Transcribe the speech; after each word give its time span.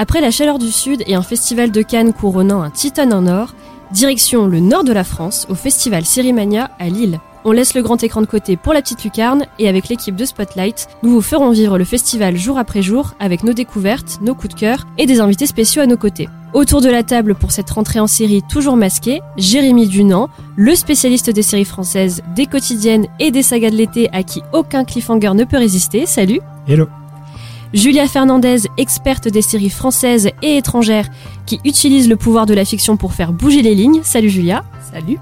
Après 0.00 0.20
la 0.20 0.30
chaleur 0.30 0.60
du 0.60 0.70
sud 0.70 1.02
et 1.08 1.16
un 1.16 1.22
festival 1.22 1.72
de 1.72 1.82
Cannes 1.82 2.12
couronnant 2.12 2.62
un 2.62 2.70
titane 2.70 3.12
en 3.12 3.26
or, 3.26 3.52
direction 3.90 4.46
le 4.46 4.60
nord 4.60 4.84
de 4.84 4.92
la 4.92 5.02
France 5.02 5.44
au 5.50 5.56
festival 5.56 6.04
Sérimania 6.04 6.70
à 6.78 6.88
Lille. 6.88 7.18
On 7.44 7.50
laisse 7.50 7.74
le 7.74 7.82
grand 7.82 8.00
écran 8.04 8.20
de 8.20 8.26
côté 8.26 8.56
pour 8.56 8.72
la 8.72 8.80
petite 8.80 9.02
lucarne 9.02 9.46
et 9.58 9.68
avec 9.68 9.88
l'équipe 9.88 10.14
de 10.14 10.24
Spotlight, 10.24 10.86
nous 11.02 11.10
vous 11.10 11.20
ferons 11.20 11.50
vivre 11.50 11.78
le 11.78 11.84
festival 11.84 12.36
jour 12.36 12.58
après 12.58 12.80
jour 12.80 13.14
avec 13.18 13.42
nos 13.42 13.54
découvertes, 13.54 14.20
nos 14.22 14.36
coups 14.36 14.54
de 14.54 14.60
cœur 14.60 14.86
et 14.98 15.06
des 15.06 15.18
invités 15.18 15.46
spéciaux 15.46 15.82
à 15.82 15.86
nos 15.86 15.96
côtés. 15.96 16.28
Autour 16.52 16.80
de 16.80 16.90
la 16.90 17.02
table 17.02 17.34
pour 17.34 17.50
cette 17.50 17.70
rentrée 17.70 17.98
en 17.98 18.06
série 18.06 18.42
toujours 18.48 18.76
masquée, 18.76 19.20
Jérémy 19.36 19.88
Dunant, 19.88 20.28
le 20.54 20.76
spécialiste 20.76 21.30
des 21.30 21.42
séries 21.42 21.64
françaises, 21.64 22.22
des 22.36 22.46
quotidiennes 22.46 23.08
et 23.18 23.32
des 23.32 23.42
sagas 23.42 23.70
de 23.70 23.76
l'été 23.76 24.08
à 24.12 24.22
qui 24.22 24.42
aucun 24.52 24.84
cliffhanger 24.84 25.34
ne 25.34 25.42
peut 25.42 25.58
résister. 25.58 26.06
Salut 26.06 26.40
Hello 26.68 26.86
Julia 27.74 28.08
Fernandez, 28.08 28.62
experte 28.76 29.28
des 29.28 29.42
séries 29.42 29.70
françaises 29.70 30.30
et 30.42 30.56
étrangères 30.56 31.08
qui 31.46 31.60
utilise 31.64 32.08
le 32.08 32.16
pouvoir 32.16 32.46
de 32.46 32.54
la 32.54 32.64
fiction 32.64 32.96
pour 32.96 33.12
faire 33.12 33.32
bouger 33.32 33.62
les 33.62 33.74
lignes. 33.74 34.00
Salut 34.02 34.30
Julia 34.30 34.64
Salut 34.92 35.18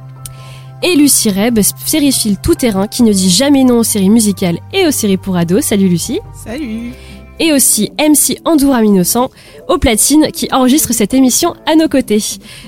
et 0.83 0.95
Lucie 0.95 1.31
Reb, 1.31 1.59
sériephile 1.85 2.37
tout-terrain 2.39 2.87
qui 2.87 3.03
ne 3.03 3.13
dit 3.13 3.31
jamais 3.31 3.65
non 3.65 3.79
aux 3.79 3.83
séries 3.83 4.11
musicales 4.11 4.59
et 4.73 4.87
aux 4.87 4.91
séries 4.91 5.17
pour 5.17 5.37
ados. 5.37 5.65
Salut 5.65 5.89
Lucie. 5.89 6.21
Salut. 6.45 6.93
Et 7.39 7.53
aussi 7.53 7.91
MC 7.99 8.39
Andoura 8.45 8.85
Innocent 8.85 9.31
au 9.69 9.79
platine 9.79 10.29
qui 10.33 10.49
enregistre 10.53 10.93
cette 10.93 11.15
émission 11.15 11.55
à 11.67 11.77
nos 11.77 11.89
côtés. 11.89 12.23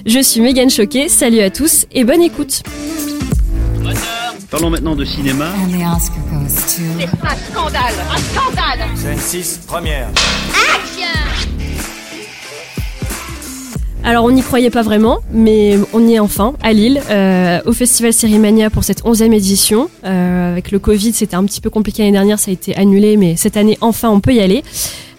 Je 0.05 0.21
suis 0.21 0.41
Megan 0.41 0.69
Choquet, 0.69 1.09
salut 1.09 1.41
à 1.41 1.51
tous 1.51 1.87
et 1.93 2.05
bonne 2.05 2.23
écoute. 2.23 2.63
Parlons 4.51 4.71
maintenant 4.71 4.97
de 4.97 5.05
cinéma. 5.05 5.53
C'est 6.49 6.83
un 6.83 7.37
scandale, 7.37 7.93
un 8.11 8.17
scandale 8.17 8.97
Scène 8.97 9.19
6, 9.19 9.61
première. 9.67 10.09
Alors 14.05 14.25
on 14.25 14.31
n'y 14.31 14.41
croyait 14.41 14.71
pas 14.71 14.81
vraiment, 14.81 15.19
mais 15.31 15.79
on 15.93 16.09
y 16.09 16.15
est 16.15 16.19
enfin 16.19 16.55
à 16.63 16.73
Lille, 16.73 17.03
euh, 17.11 17.61
au 17.67 17.73
Festival 17.73 18.15
Sérimania 18.15 18.71
pour 18.71 18.85
cette 18.85 19.03
11e 19.05 19.35
édition. 19.35 19.91
Euh, 20.05 20.53
avec 20.53 20.71
le 20.71 20.79
Covid, 20.79 21.13
c'était 21.13 21.37
un 21.37 21.45
petit 21.45 21.61
peu 21.61 21.69
compliqué 21.69 22.03
l'année 22.03 22.13
dernière, 22.13 22.39
ça 22.39 22.51
a 22.51 22.55
été 22.55 22.75
annulé, 22.75 23.19
mais 23.19 23.37
cette 23.37 23.59
année 23.59 23.77
enfin 23.83 24.09
on 24.09 24.21
peut 24.21 24.33
y 24.33 24.41
aller. 24.41 24.65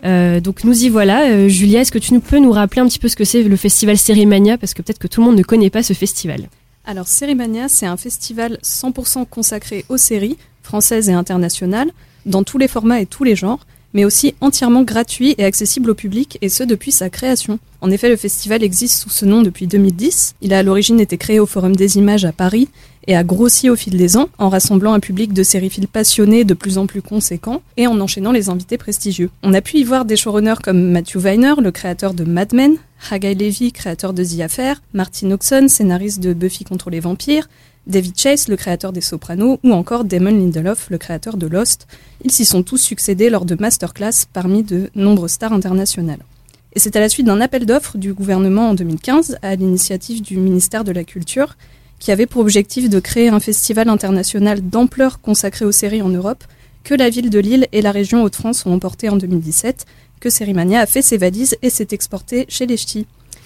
Euh, 0.05 0.39
donc 0.39 0.63
nous 0.63 0.85
y 0.85 0.89
voilà. 0.89 1.47
Julia, 1.47 1.81
est-ce 1.81 1.91
que 1.91 1.99
tu 1.99 2.19
peux 2.19 2.39
nous 2.39 2.51
rappeler 2.51 2.81
un 2.81 2.87
petit 2.87 2.97
peu 2.97 3.09
ce 3.09 3.15
que 3.15 3.25
c'est 3.25 3.43
le 3.43 3.55
Festival 3.57 3.95
Sérimania? 3.95 4.57
Parce 4.57 4.73
que 4.73 4.81
peut-être 4.81 4.97
que 4.97 5.07
tout 5.07 5.21
le 5.21 5.27
monde 5.27 5.37
ne 5.37 5.43
connaît 5.43 5.69
pas 5.69 5.83
ce 5.83 5.93
festival. 5.93 6.49
Alors 6.89 7.07
Sérimania, 7.07 7.67
c'est 7.69 7.85
un 7.85 7.97
festival 7.97 8.57
100% 8.63 9.27
consacré 9.27 9.85
aux 9.89 9.97
séries, 9.97 10.39
françaises 10.63 11.07
et 11.07 11.13
internationales, 11.13 11.91
dans 12.25 12.41
tous 12.41 12.57
les 12.57 12.67
formats 12.67 12.99
et 12.99 13.05
tous 13.05 13.23
les 13.23 13.35
genres 13.35 13.59
mais 13.93 14.05
aussi 14.05 14.35
entièrement 14.41 14.83
gratuit 14.83 15.35
et 15.37 15.45
accessible 15.45 15.91
au 15.91 15.95
public, 15.95 16.37
et 16.41 16.49
ce 16.49 16.63
depuis 16.63 16.91
sa 16.91 17.09
création. 17.09 17.59
En 17.81 17.91
effet, 17.91 18.09
le 18.09 18.17
festival 18.17 18.63
existe 18.63 19.01
sous 19.01 19.09
ce 19.09 19.25
nom 19.25 19.41
depuis 19.41 19.67
2010. 19.67 20.35
Il 20.41 20.53
a 20.53 20.59
à 20.59 20.63
l'origine 20.63 20.99
été 20.99 21.17
créé 21.17 21.39
au 21.39 21.45
Forum 21.45 21.75
des 21.75 21.97
Images 21.97 22.25
à 22.25 22.31
Paris 22.31 22.67
et 23.09 23.15
a 23.15 23.23
grossi 23.23 23.71
au 23.71 23.75
fil 23.75 23.97
des 23.97 24.17
ans 24.17 24.29
en 24.37 24.49
rassemblant 24.49 24.93
un 24.93 24.99
public 24.99 25.33
de 25.33 25.41
sériphiles 25.41 25.87
passionnés 25.87 26.43
de 26.43 26.53
plus 26.53 26.77
en 26.77 26.85
plus 26.85 27.01
conséquent 27.01 27.63
et 27.75 27.87
en 27.87 27.99
enchaînant 27.99 28.31
les 28.31 28.49
invités 28.49 28.77
prestigieux. 28.77 29.31
On 29.41 29.55
a 29.55 29.61
pu 29.61 29.77
y 29.77 29.83
voir 29.83 30.05
des 30.05 30.15
showrunners 30.15 30.61
comme 30.63 30.91
Matthew 30.91 31.17
Weiner, 31.17 31.55
le 31.59 31.71
créateur 31.71 32.13
de 32.13 32.23
Mad 32.23 32.53
Men, 32.53 32.75
Haggai 33.09 33.33
Levy, 33.33 33.71
créateur 33.71 34.13
de 34.13 34.23
The 34.23 34.41
Affair, 34.41 34.83
Martin 34.93 35.31
Oxon, 35.31 35.69
scénariste 35.69 36.19
de 36.19 36.33
Buffy 36.33 36.65
contre 36.65 36.91
les 36.91 36.99
vampires, 36.99 37.49
David 37.87 38.15
Chase, 38.15 38.47
le 38.47 38.55
créateur 38.55 38.93
des 38.93 39.01
Sopranos, 39.01 39.57
ou 39.63 39.73
encore 39.73 40.03
Damon 40.03 40.29
Lindelof, 40.29 40.91
le 40.91 40.99
créateur 40.99 41.35
de 41.35 41.47
Lost. 41.47 41.87
Ils 42.23 42.31
s'y 42.31 42.45
sont 42.45 42.61
tous 42.61 42.77
succédés 42.77 43.31
lors 43.31 43.45
de 43.45 43.55
masterclass 43.59 44.27
parmi 44.31 44.61
de 44.61 44.91
nombreuses 44.93 45.31
stars 45.31 45.53
internationales. 45.53 46.23
Et 46.73 46.79
c'est 46.79 46.95
à 46.95 46.99
la 46.99 47.09
suite 47.09 47.25
d'un 47.25 47.41
appel 47.41 47.65
d'offres 47.65 47.97
du 47.97 48.13
gouvernement 48.13 48.69
en 48.69 48.75
2015, 48.75 49.39
à 49.41 49.55
l'initiative 49.55 50.21
du 50.21 50.37
ministère 50.37 50.83
de 50.83 50.91
la 50.91 51.03
Culture, 51.03 51.55
qui 51.99 52.11
avait 52.11 52.25
pour 52.25 52.41
objectif 52.41 52.89
de 52.89 52.99
créer 52.99 53.29
un 53.29 53.39
festival 53.39 53.89
international 53.89 54.61
d'ampleur 54.61 55.21
consacré 55.21 55.65
aux 55.65 55.71
séries 55.71 56.01
en 56.01 56.09
Europe, 56.09 56.43
que 56.83 56.95
la 56.95 57.09
ville 57.09 57.29
de 57.29 57.39
Lille 57.39 57.67
et 57.71 57.81
la 57.81 57.91
région 57.91 58.23
Hauts-de-France 58.23 58.65
ont 58.65 58.73
emporté 58.73 59.09
en 59.09 59.17
2017, 59.17 59.85
que 60.19 60.29
Sérimania 60.29 60.79
a 60.79 60.85
fait 60.85 61.01
ses 61.01 61.17
valises 61.17 61.57
et 61.61 61.69
s'est 61.69 61.89
exporté 61.91 62.45
chez 62.49 62.65
les 62.65 62.77
Ch'tis. 62.77 63.05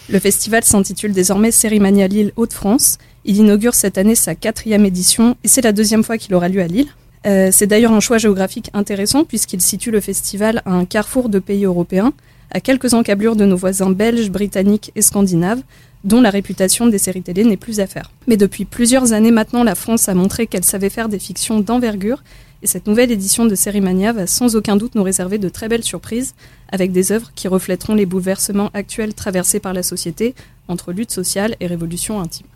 Le 0.09 0.19
festival 0.19 0.63
s'intitule 0.63 1.13
désormais 1.13 1.51
Sérimania 1.51 2.07
Lille 2.07 2.31
Hauts-de-France 2.35 2.97
il 3.25 3.38
inaugure 3.38 3.73
cette 3.73 3.97
année 3.97 4.16
sa 4.16 4.35
quatrième 4.35 4.85
édition 4.85 5.38
et 5.44 5.47
c'est 5.47 5.61
la 5.61 5.72
deuxième 5.72 6.03
fois 6.03 6.17
qu'il 6.17 6.35
aura 6.35 6.49
lieu 6.49 6.61
à 6.61 6.67
Lille. 6.67 6.88
Euh, 7.25 7.49
c'est 7.51 7.67
d'ailleurs 7.67 7.94
un 7.94 8.01
choix 8.01 8.17
géographique 8.17 8.69
intéressant 8.73 9.23
puisqu'il 9.23 9.61
situe 9.61 9.91
le 9.91 10.01
festival 10.01 10.61
à 10.66 10.73
un 10.73 10.85
carrefour 10.85 11.29
de 11.29 11.39
pays 11.39 11.63
européens, 11.63 12.11
à 12.51 12.59
quelques 12.59 12.94
encablures 12.94 13.38
de 13.38 13.45
nos 13.45 13.55
voisins 13.55 13.91
belges, 13.91 14.29
britanniques 14.29 14.91
et 14.95 15.01
scandinaves, 15.01 15.61
dont 16.03 16.22
la 16.22 16.30
réputation 16.30 16.88
des 16.88 16.97
séries 16.97 17.22
télé 17.22 17.44
n'est 17.44 17.58
plus 17.58 17.80
à 17.80 17.88
faire. 17.88 18.12
Mais 18.28 18.38
depuis 18.38 18.66
plusieurs 18.66 19.14
années 19.14 19.31
maintenant, 19.31 19.64
la 19.64 19.75
France 19.75 20.09
a 20.09 20.14
montré 20.14 20.47
qu'elle 20.47 20.64
savait 20.64 20.90
faire 20.90 21.09
des 21.09 21.19
fictions 21.19 21.59
d'envergure, 21.59 22.24
et 22.62 22.68
cette 22.68 22.88
nouvelle 22.88 23.12
édition 23.12 23.46
de 23.46 23.56
Sérimania 23.56 24.14
va 24.14 24.25
sans 24.25 24.56
aucun 24.56 24.78
doute 24.78 24.96
nous 24.96 25.03
réserver 25.03 25.38
de 25.38 25.50
très 25.50 25.68
belles 25.68 25.84
surprises, 25.84 26.34
avec 26.72 26.91
des 26.91 27.12
œuvres 27.12 27.31
qui 27.36 27.47
reflèteront 27.47 27.96
les 27.96 28.06
bouleversements 28.06 28.72
actuels 28.74 29.14
traversés 29.14 29.59
par 29.59 29.74
la 29.74 29.84
société 29.84 30.34
entre 30.68 30.94
lutte 30.94 31.12
sociale 31.12 31.56
et 31.59 31.68
révolution 31.68 32.22
intime. 32.22 32.47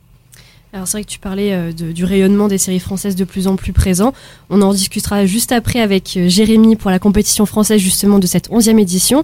Alors 0.78 0.88
c'est 0.88 0.98
vrai 0.98 1.06
que 1.06 1.10
tu 1.10 1.18
parlais 1.18 1.54
euh, 1.54 1.72
du 1.72 2.06
rayonnement 2.06 2.48
des 2.48 2.60
séries 2.60 2.80
françaises 2.80 3.16
de 3.16 3.24
plus 3.24 3.48
en 3.48 3.56
plus 3.56 3.74
présent. 3.74 4.14
On 4.52 4.62
en 4.62 4.74
discutera 4.74 5.26
juste 5.26 5.52
après 5.52 5.80
avec 5.80 6.16
euh, 6.16 6.30
Jérémy 6.30 6.76
pour 6.76 6.92
la 6.92 7.00
compétition 7.00 7.48
française 7.48 7.82
justement 7.82 8.20
de 8.20 8.28
cette 8.28 8.52
onzième 8.52 8.78
édition. 8.78 9.24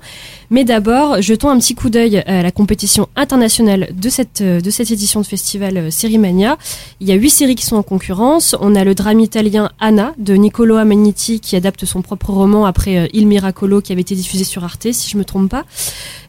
Mais 0.50 0.64
d'abord, 0.64 1.22
jetons 1.22 1.50
un 1.50 1.60
petit 1.60 1.76
coup 1.76 1.92
d'œil 1.92 2.24
à 2.26 2.42
la 2.42 2.50
compétition 2.50 3.08
internationale 3.16 3.90
de 3.96 4.10
cette, 4.10 4.42
euh, 4.42 4.62
de 4.62 4.72
cette 4.72 4.90
édition 4.90 5.22
de 5.22 5.28
festival 5.28 5.92
Sérimania. 5.92 6.58
Il 7.02 7.08
y 7.08 7.12
a 7.12 7.16
huit 7.16 7.30
séries 7.30 7.54
qui 7.54 7.68
sont 7.68 7.76
en 7.76 7.84
concurrence. 7.84 8.56
On 8.60 8.74
a 8.74 8.84
le 8.84 8.96
drame 8.96 9.20
italien 9.20 9.70
Anna 9.80 10.16
de 10.18 10.34
Niccolo 10.34 10.78
Amagniti 10.78 11.40
qui 11.40 11.56
adapte 11.56 11.86
son 11.86 12.02
propre 12.02 12.32
roman 12.32 12.66
après 12.66 13.12
Il 13.14 13.28
Miracolo 13.28 13.80
qui 13.80 13.92
avait 13.92 14.02
été 14.02 14.16
diffusé 14.16 14.44
sur 14.44 14.64
Arte 14.64 14.92
si 14.92 15.08
je 15.08 15.20
me 15.20 15.24
trompe 15.24 15.52
pas. 15.52 15.66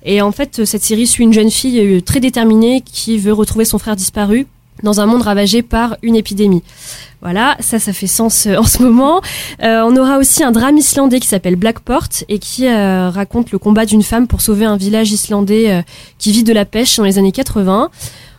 Et 0.04 0.20
en 0.20 0.32
fait, 0.32 0.66
cette 0.66 0.82
série 0.82 1.06
suit 1.06 1.24
une 1.24 1.32
jeune 1.32 1.50
fille 1.50 2.02
très 2.02 2.20
déterminée 2.20 2.82
qui 2.82 3.16
veut 3.16 3.32
retrouver 3.32 3.64
son 3.64 3.78
frère 3.78 3.96
disparu 3.96 4.46
dans 4.82 5.00
un 5.00 5.06
monde 5.06 5.22
ravagé 5.22 5.62
par 5.62 5.96
une 6.02 6.16
épidémie. 6.16 6.62
Voilà, 7.24 7.56
ça, 7.60 7.78
ça 7.78 7.94
fait 7.94 8.06
sens 8.06 8.46
euh, 8.46 8.56
en 8.58 8.64
ce 8.64 8.82
moment. 8.82 9.22
Euh, 9.62 9.82
on 9.82 9.96
aura 9.96 10.18
aussi 10.18 10.44
un 10.44 10.52
drame 10.52 10.76
islandais 10.76 11.20
qui 11.20 11.28
s'appelle 11.28 11.56
Blackport 11.56 12.08
et 12.28 12.38
qui 12.38 12.66
euh, 12.66 13.08
raconte 13.08 13.50
le 13.50 13.58
combat 13.58 13.86
d'une 13.86 14.02
femme 14.02 14.26
pour 14.26 14.42
sauver 14.42 14.66
un 14.66 14.76
village 14.76 15.10
islandais 15.10 15.84
qui 16.18 16.32
vit 16.32 16.44
de 16.44 16.52
la 16.52 16.66
pêche 16.66 16.98
dans 16.98 17.04
les 17.04 17.18
années 17.18 17.32
80. 17.32 17.90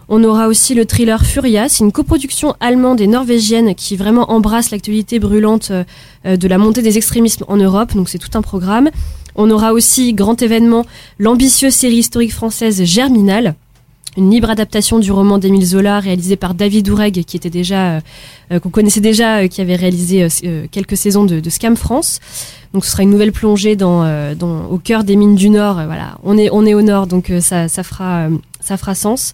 On 0.07 0.23
aura 0.23 0.47
aussi 0.47 0.75
le 0.75 0.85
thriller 0.85 1.25
Furia, 1.25 1.67
c'est 1.67 1.83
une 1.83 1.91
coproduction 1.91 2.55
allemande 2.59 3.01
et 3.01 3.07
norvégienne 3.07 3.73
qui 3.73 3.95
vraiment 3.95 4.31
embrasse 4.31 4.69
l'actualité 4.69 5.17
brûlante 5.17 5.71
de 5.71 6.47
la 6.47 6.57
montée 6.59 6.83
des 6.83 6.97
extrémismes 6.97 7.45
en 7.47 7.57
Europe, 7.57 7.95
donc 7.95 8.07
c'est 8.07 8.19
tout 8.19 8.37
un 8.37 8.43
programme. 8.43 8.91
On 9.35 9.49
aura 9.49 9.73
aussi, 9.73 10.13
grand 10.13 10.39
événement, 10.43 10.85
l'ambitieuse 11.17 11.73
série 11.73 11.97
historique 11.97 12.33
française 12.33 12.83
Germinal, 12.83 13.55
une 14.17 14.31
libre 14.31 14.49
adaptation 14.49 14.99
du 14.99 15.11
roman 15.11 15.37
d'Émile 15.37 15.65
Zola 15.65 15.99
réalisé 15.99 16.35
par 16.35 16.53
David 16.53 16.89
Oureg 16.89 17.23
qui 17.25 17.37
était 17.37 17.49
déjà 17.49 18.01
euh, 18.51 18.59
qu'on 18.59 18.69
connaissait 18.69 19.01
déjà 19.01 19.39
euh, 19.39 19.47
qui 19.47 19.61
avait 19.61 19.75
réalisé 19.75 20.27
euh, 20.45 20.65
quelques 20.71 20.97
saisons 20.97 21.25
de, 21.25 21.49
Scam 21.49 21.75
France 21.75 22.19
donc 22.73 22.85
ce 22.85 22.91
sera 22.91 23.03
une 23.03 23.09
nouvelle 23.09 23.31
plongée 23.31 23.75
dans, 23.75 24.03
dans 24.35 24.65
au 24.67 24.77
cœur 24.77 25.03
des 25.03 25.15
mines 25.15 25.35
du 25.35 25.49
Nord 25.49 25.75
voilà 25.85 26.17
on 26.23 26.37
est 26.37 26.49
on 26.51 26.65
est 26.65 26.73
au 26.73 26.81
Nord 26.81 27.07
donc 27.07 27.31
ça 27.39 27.67
ça 27.67 27.83
fera 27.83 28.27
ça 28.59 28.77
fera 28.77 28.95
sens 28.95 29.33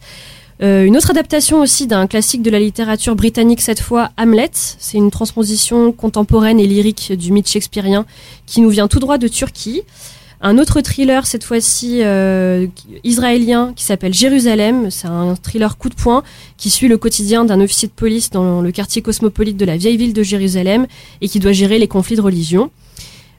une 0.60 0.96
autre 0.96 1.10
adaptation 1.10 1.60
aussi 1.60 1.88
d'un 1.88 2.06
classique 2.06 2.44
de 2.44 2.52
la 2.52 2.60
littérature 2.60 3.16
britannique 3.16 3.62
cette 3.62 3.80
fois, 3.80 4.12
Hamlet. 4.16 4.52
C'est 4.54 5.00
une 5.00 5.10
transposition 5.10 5.92
contemporaine 5.92 6.60
et 6.60 6.68
lyrique 6.68 7.14
du 7.14 7.32
mythe 7.32 7.50
shakespearien 7.50 8.06
qui 8.46 8.62
nous 8.62 8.70
vient 8.70 8.88
tout 8.88 9.00
droit 9.00 9.18
de 9.18 9.28
Turquie. 9.28 9.82
Un 10.44 10.58
autre 10.58 10.82
thriller, 10.82 11.28
cette 11.28 11.44
fois-ci 11.44 12.00
euh, 12.02 12.66
israélien, 13.04 13.74
qui 13.76 13.84
s'appelle 13.84 14.14
Jérusalem. 14.14 14.90
C'est 14.90 15.08
un 15.08 15.36
thriller 15.36 15.78
coup 15.78 15.90
de 15.90 15.94
poing 15.94 16.24
qui 16.58 16.72
suit 16.72 16.88
le 16.88 16.98
quotidien 16.98 17.46
d'un 17.46 17.62
officier 17.62 17.88
de 17.88 17.94
police 17.94 18.32
dans 18.32 18.62
le 18.62 18.72
quartier 18.72 19.04
cosmopolite 19.04 19.56
de 19.58 19.66
la 19.66 19.78
vieille 19.78 19.98
ville 19.98 20.14
de 20.14 20.24
Jérusalem 20.24 20.88
et 21.22 21.28
qui 21.28 21.40
doit 21.40 21.52
gérer 21.52 21.78
les 21.78 21.88
conflits 21.88 22.16
de 22.16 22.22
religion. 22.22 22.72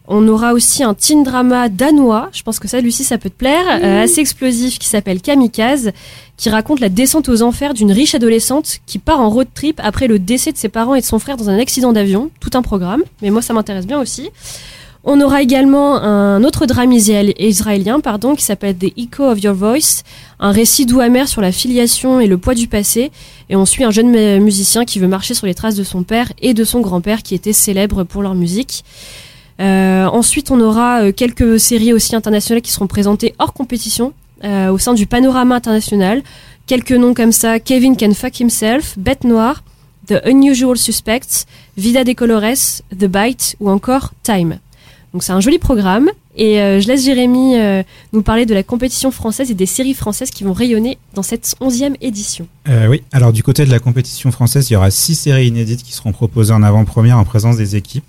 On 0.06 0.26
aura 0.28 0.52
aussi 0.52 0.82
un 0.84 0.94
teen 0.94 1.22
drama 1.22 1.68
danois, 1.68 2.28
je 2.32 2.42
pense 2.42 2.58
que 2.58 2.66
ça, 2.66 2.80
Lucie, 2.80 3.04
ça 3.04 3.18
peut 3.18 3.30
te 3.30 3.36
plaire, 3.36 3.64
euh, 3.82 4.02
assez 4.02 4.20
explosif, 4.20 4.78
qui 4.78 4.88
s'appelle 4.88 5.20
Kamikaze, 5.20 5.92
qui 6.36 6.50
raconte 6.50 6.80
la 6.80 6.88
descente 6.88 7.28
aux 7.28 7.42
enfers 7.42 7.72
d'une 7.72 7.92
riche 7.92 8.14
adolescente 8.14 8.78
qui 8.84 8.98
part 8.98 9.20
en 9.20 9.30
road 9.30 9.46
trip 9.54 9.80
après 9.82 10.08
le 10.08 10.18
décès 10.18 10.50
de 10.50 10.56
ses 10.56 10.68
parents 10.68 10.96
et 10.96 11.00
de 11.00 11.06
son 11.06 11.20
frère 11.20 11.36
dans 11.36 11.50
un 11.50 11.58
accident 11.58 11.92
d'avion. 11.92 12.30
Tout 12.40 12.50
un 12.54 12.62
programme, 12.62 13.02
mais 13.22 13.30
moi 13.30 13.42
ça 13.42 13.54
m'intéresse 13.54 13.86
bien 13.86 14.00
aussi. 14.00 14.30
On 15.04 15.20
aura 15.20 15.42
également 15.42 15.96
un 15.96 16.44
autre 16.44 16.64
drame 16.64 16.92
israélien 16.92 17.98
pardon, 17.98 18.36
qui 18.36 18.44
s'appelle 18.44 18.76
The 18.76 18.92
Echo 18.96 19.24
of 19.24 19.42
Your 19.42 19.54
Voice, 19.54 20.04
un 20.38 20.52
récit 20.52 20.86
doux 20.86 21.00
amer 21.00 21.26
sur 21.26 21.40
la 21.40 21.50
filiation 21.50 22.20
et 22.20 22.28
le 22.28 22.38
poids 22.38 22.54
du 22.54 22.68
passé. 22.68 23.10
Et 23.50 23.56
on 23.56 23.66
suit 23.66 23.82
un 23.82 23.90
jeune 23.90 24.12
musicien 24.40 24.84
qui 24.84 25.00
veut 25.00 25.08
marcher 25.08 25.34
sur 25.34 25.46
les 25.46 25.54
traces 25.54 25.74
de 25.74 25.82
son 25.82 26.04
père 26.04 26.32
et 26.40 26.54
de 26.54 26.62
son 26.62 26.80
grand-père 26.80 27.24
qui 27.24 27.34
étaient 27.34 27.52
célèbres 27.52 28.04
pour 28.04 28.22
leur 28.22 28.36
musique. 28.36 28.84
ensuite, 29.58 30.52
on 30.52 30.60
aura 30.60 31.10
quelques 31.10 31.58
séries 31.58 31.92
aussi 31.92 32.14
internationales 32.14 32.62
qui 32.62 32.70
seront 32.70 32.86
présentées 32.86 33.34
hors 33.40 33.52
compétition 33.52 34.12
au 34.44 34.78
sein 34.78 34.94
du 34.94 35.06
panorama 35.06 35.56
international. 35.56 36.22
Quelques 36.66 36.92
noms 36.92 37.12
comme 37.12 37.32
ça 37.32 37.58
Kevin 37.58 37.96
Can 37.96 38.14
Fuck 38.14 38.38
Himself, 38.38 38.96
Bête 38.96 39.24
Noire, 39.24 39.64
The 40.06 40.22
Unusual 40.26 40.76
Suspects, 40.76 41.46
Vida 41.76 42.04
de 42.04 42.12
Colores, 42.12 42.82
The 42.96 43.06
Bite 43.06 43.56
ou 43.58 43.68
encore 43.68 44.12
Time. 44.22 44.58
Donc 45.12 45.22
c'est 45.22 45.32
un 45.32 45.40
joli 45.40 45.58
programme 45.58 46.10
et 46.36 46.60
euh, 46.60 46.80
je 46.80 46.88
laisse 46.88 47.04
Jérémy 47.04 47.58
euh, 47.58 47.82
nous 48.14 48.22
parler 48.22 48.46
de 48.46 48.54
la 48.54 48.62
compétition 48.62 49.10
française 49.10 49.50
et 49.50 49.54
des 49.54 49.66
séries 49.66 49.92
françaises 49.92 50.30
qui 50.30 50.44
vont 50.44 50.54
rayonner 50.54 50.96
dans 51.14 51.22
cette 51.22 51.54
onzième 51.60 51.96
édition. 52.00 52.46
Euh, 52.68 52.86
oui, 52.86 53.02
alors 53.12 53.32
du 53.32 53.42
côté 53.42 53.66
de 53.66 53.70
la 53.70 53.78
compétition 53.78 54.30
française, 54.30 54.70
il 54.70 54.72
y 54.72 54.76
aura 54.76 54.90
six 54.90 55.14
séries 55.14 55.48
inédites 55.48 55.82
qui 55.82 55.92
seront 55.92 56.12
proposées 56.12 56.54
en 56.54 56.62
avant-première 56.62 57.18
en 57.18 57.24
présence 57.24 57.58
des 57.58 57.76
équipes. 57.76 58.04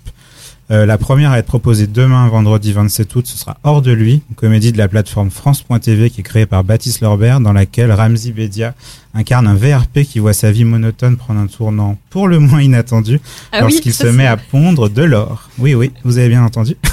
Euh, 0.70 0.86
la 0.86 0.96
première 0.96 1.30
à 1.30 1.38
être 1.38 1.46
proposée 1.46 1.86
demain, 1.86 2.26
vendredi 2.28 2.72
27 2.72 3.14
août, 3.16 3.26
ce 3.26 3.36
sera 3.36 3.58
Hors 3.64 3.82
de 3.82 3.92
lui, 3.92 4.22
une 4.30 4.36
comédie 4.36 4.72
de 4.72 4.78
la 4.78 4.88
plateforme 4.88 5.30
France.tv 5.30 6.08
qui 6.08 6.20
est 6.20 6.24
créée 6.24 6.46
par 6.46 6.64
Baptiste 6.64 7.02
Lorbert, 7.02 7.40
dans 7.40 7.52
laquelle 7.52 7.92
Ramzi 7.92 8.32
Bedia 8.32 8.74
incarne 9.12 9.46
un 9.46 9.54
VRP 9.54 10.04
qui 10.04 10.20
voit 10.20 10.32
sa 10.32 10.50
vie 10.50 10.64
monotone 10.64 11.16
prendre 11.16 11.40
un 11.40 11.46
tournant 11.46 11.98
pour 12.08 12.28
le 12.28 12.38
moins 12.38 12.62
inattendu 12.62 13.20
ah 13.52 13.60
lorsqu'il 13.60 13.92
se 13.92 14.06
met 14.06 14.26
à 14.26 14.38
pondre 14.38 14.88
de 14.88 15.02
l'or. 15.02 15.50
Oui, 15.58 15.74
oui, 15.74 15.92
vous 16.02 16.16
avez 16.16 16.30
bien 16.30 16.42
entendu. 16.42 16.76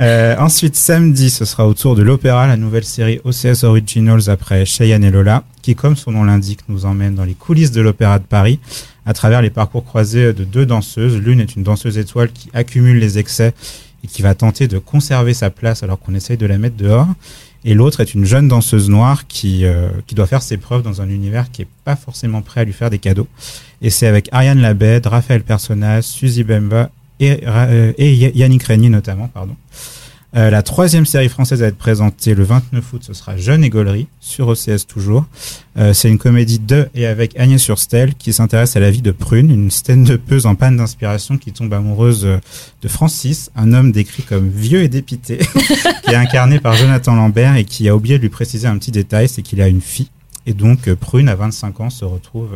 Euh, 0.00 0.34
ensuite, 0.38 0.76
samedi, 0.76 1.28
ce 1.28 1.44
sera 1.44 1.66
au 1.66 1.74
tour 1.74 1.94
de 1.94 2.02
l'Opéra, 2.02 2.46
la 2.46 2.56
nouvelle 2.56 2.84
série 2.84 3.20
OCS 3.24 3.64
Originals 3.64 4.30
après 4.30 4.64
Cheyenne 4.64 5.04
et 5.04 5.10
Lola, 5.10 5.44
qui, 5.60 5.74
comme 5.74 5.94
son 5.94 6.12
nom 6.12 6.24
l'indique, 6.24 6.60
nous 6.68 6.86
emmène 6.86 7.14
dans 7.14 7.24
les 7.24 7.34
coulisses 7.34 7.70
de 7.70 7.82
l'Opéra 7.82 8.18
de 8.18 8.24
Paris 8.24 8.60
à 9.04 9.12
travers 9.12 9.42
les 9.42 9.50
parcours 9.50 9.84
croisés 9.84 10.32
de 10.32 10.44
deux 10.44 10.64
danseuses. 10.64 11.18
L'une 11.18 11.40
est 11.40 11.54
une 11.54 11.64
danseuse 11.64 11.98
étoile 11.98 12.32
qui 12.32 12.48
accumule 12.54 12.98
les 12.98 13.18
excès 13.18 13.52
et 14.02 14.06
qui 14.06 14.22
va 14.22 14.34
tenter 14.34 14.68
de 14.68 14.78
conserver 14.78 15.34
sa 15.34 15.50
place 15.50 15.82
alors 15.82 15.98
qu'on 15.98 16.14
essaye 16.14 16.38
de 16.38 16.46
la 16.46 16.56
mettre 16.56 16.76
dehors. 16.76 17.08
Et 17.66 17.74
l'autre 17.74 18.00
est 18.00 18.14
une 18.14 18.24
jeune 18.24 18.48
danseuse 18.48 18.88
noire 18.88 19.26
qui, 19.26 19.66
euh, 19.66 19.90
qui 20.06 20.14
doit 20.14 20.26
faire 20.26 20.40
ses 20.40 20.56
preuves 20.56 20.82
dans 20.82 21.02
un 21.02 21.10
univers 21.10 21.50
qui 21.50 21.60
est 21.60 21.68
pas 21.84 21.96
forcément 21.96 22.40
prêt 22.40 22.62
à 22.62 22.64
lui 22.64 22.72
faire 22.72 22.88
des 22.88 22.98
cadeaux. 22.98 23.28
Et 23.82 23.90
c'est 23.90 24.06
avec 24.06 24.30
Ariane 24.32 24.62
Labed, 24.62 25.06
Raphaël 25.06 25.42
Personnaz, 25.42 26.06
Suzy 26.06 26.42
Bemba 26.42 26.90
et, 27.20 27.40
euh, 27.46 27.92
Yannick 27.98 28.62
Régnier 28.64 28.88
notamment, 28.88 29.28
pardon. 29.28 29.54
Euh, 30.36 30.48
la 30.48 30.62
troisième 30.62 31.06
série 31.06 31.28
française 31.28 31.60
à 31.60 31.66
être 31.66 31.76
présentée 31.76 32.34
le 32.36 32.44
29 32.44 32.92
août, 32.92 33.02
ce 33.04 33.12
sera 33.12 33.36
Jeune 33.36 33.64
et 33.64 33.68
Gaulerie, 33.68 34.06
sur 34.20 34.46
OCS 34.46 34.86
toujours. 34.86 35.24
Euh, 35.76 35.92
c'est 35.92 36.08
une 36.08 36.18
comédie 36.18 36.60
de 36.60 36.88
et 36.94 37.06
avec 37.06 37.36
Agnès 37.36 37.60
Surstel 37.60 38.14
qui 38.14 38.32
s'intéresse 38.32 38.76
à 38.76 38.80
la 38.80 38.92
vie 38.92 39.02
de 39.02 39.10
Prune, 39.10 39.50
une 39.50 40.04
de 40.04 40.16
peuse 40.16 40.46
en 40.46 40.54
panne 40.54 40.76
d'inspiration 40.76 41.36
qui 41.36 41.50
tombe 41.50 41.74
amoureuse 41.74 42.22
de 42.22 42.88
Francis, 42.88 43.50
un 43.56 43.72
homme 43.72 43.90
décrit 43.90 44.22
comme 44.22 44.48
vieux 44.48 44.82
et 44.82 44.88
dépité, 44.88 45.38
qui 46.04 46.12
est 46.12 46.14
incarné 46.14 46.60
par 46.60 46.74
Jonathan 46.74 47.16
Lambert 47.16 47.56
et 47.56 47.64
qui 47.64 47.88
a 47.88 47.96
oublié 47.96 48.16
de 48.18 48.22
lui 48.22 48.28
préciser 48.28 48.68
un 48.68 48.78
petit 48.78 48.92
détail, 48.92 49.28
c'est 49.28 49.42
qu'il 49.42 49.60
a 49.60 49.66
une 49.66 49.80
fille. 49.80 50.10
Et 50.46 50.54
donc 50.54 50.92
Prune, 50.94 51.28
à 51.28 51.34
25 51.34 51.80
ans, 51.80 51.90
se 51.90 52.04
retrouve 52.04 52.50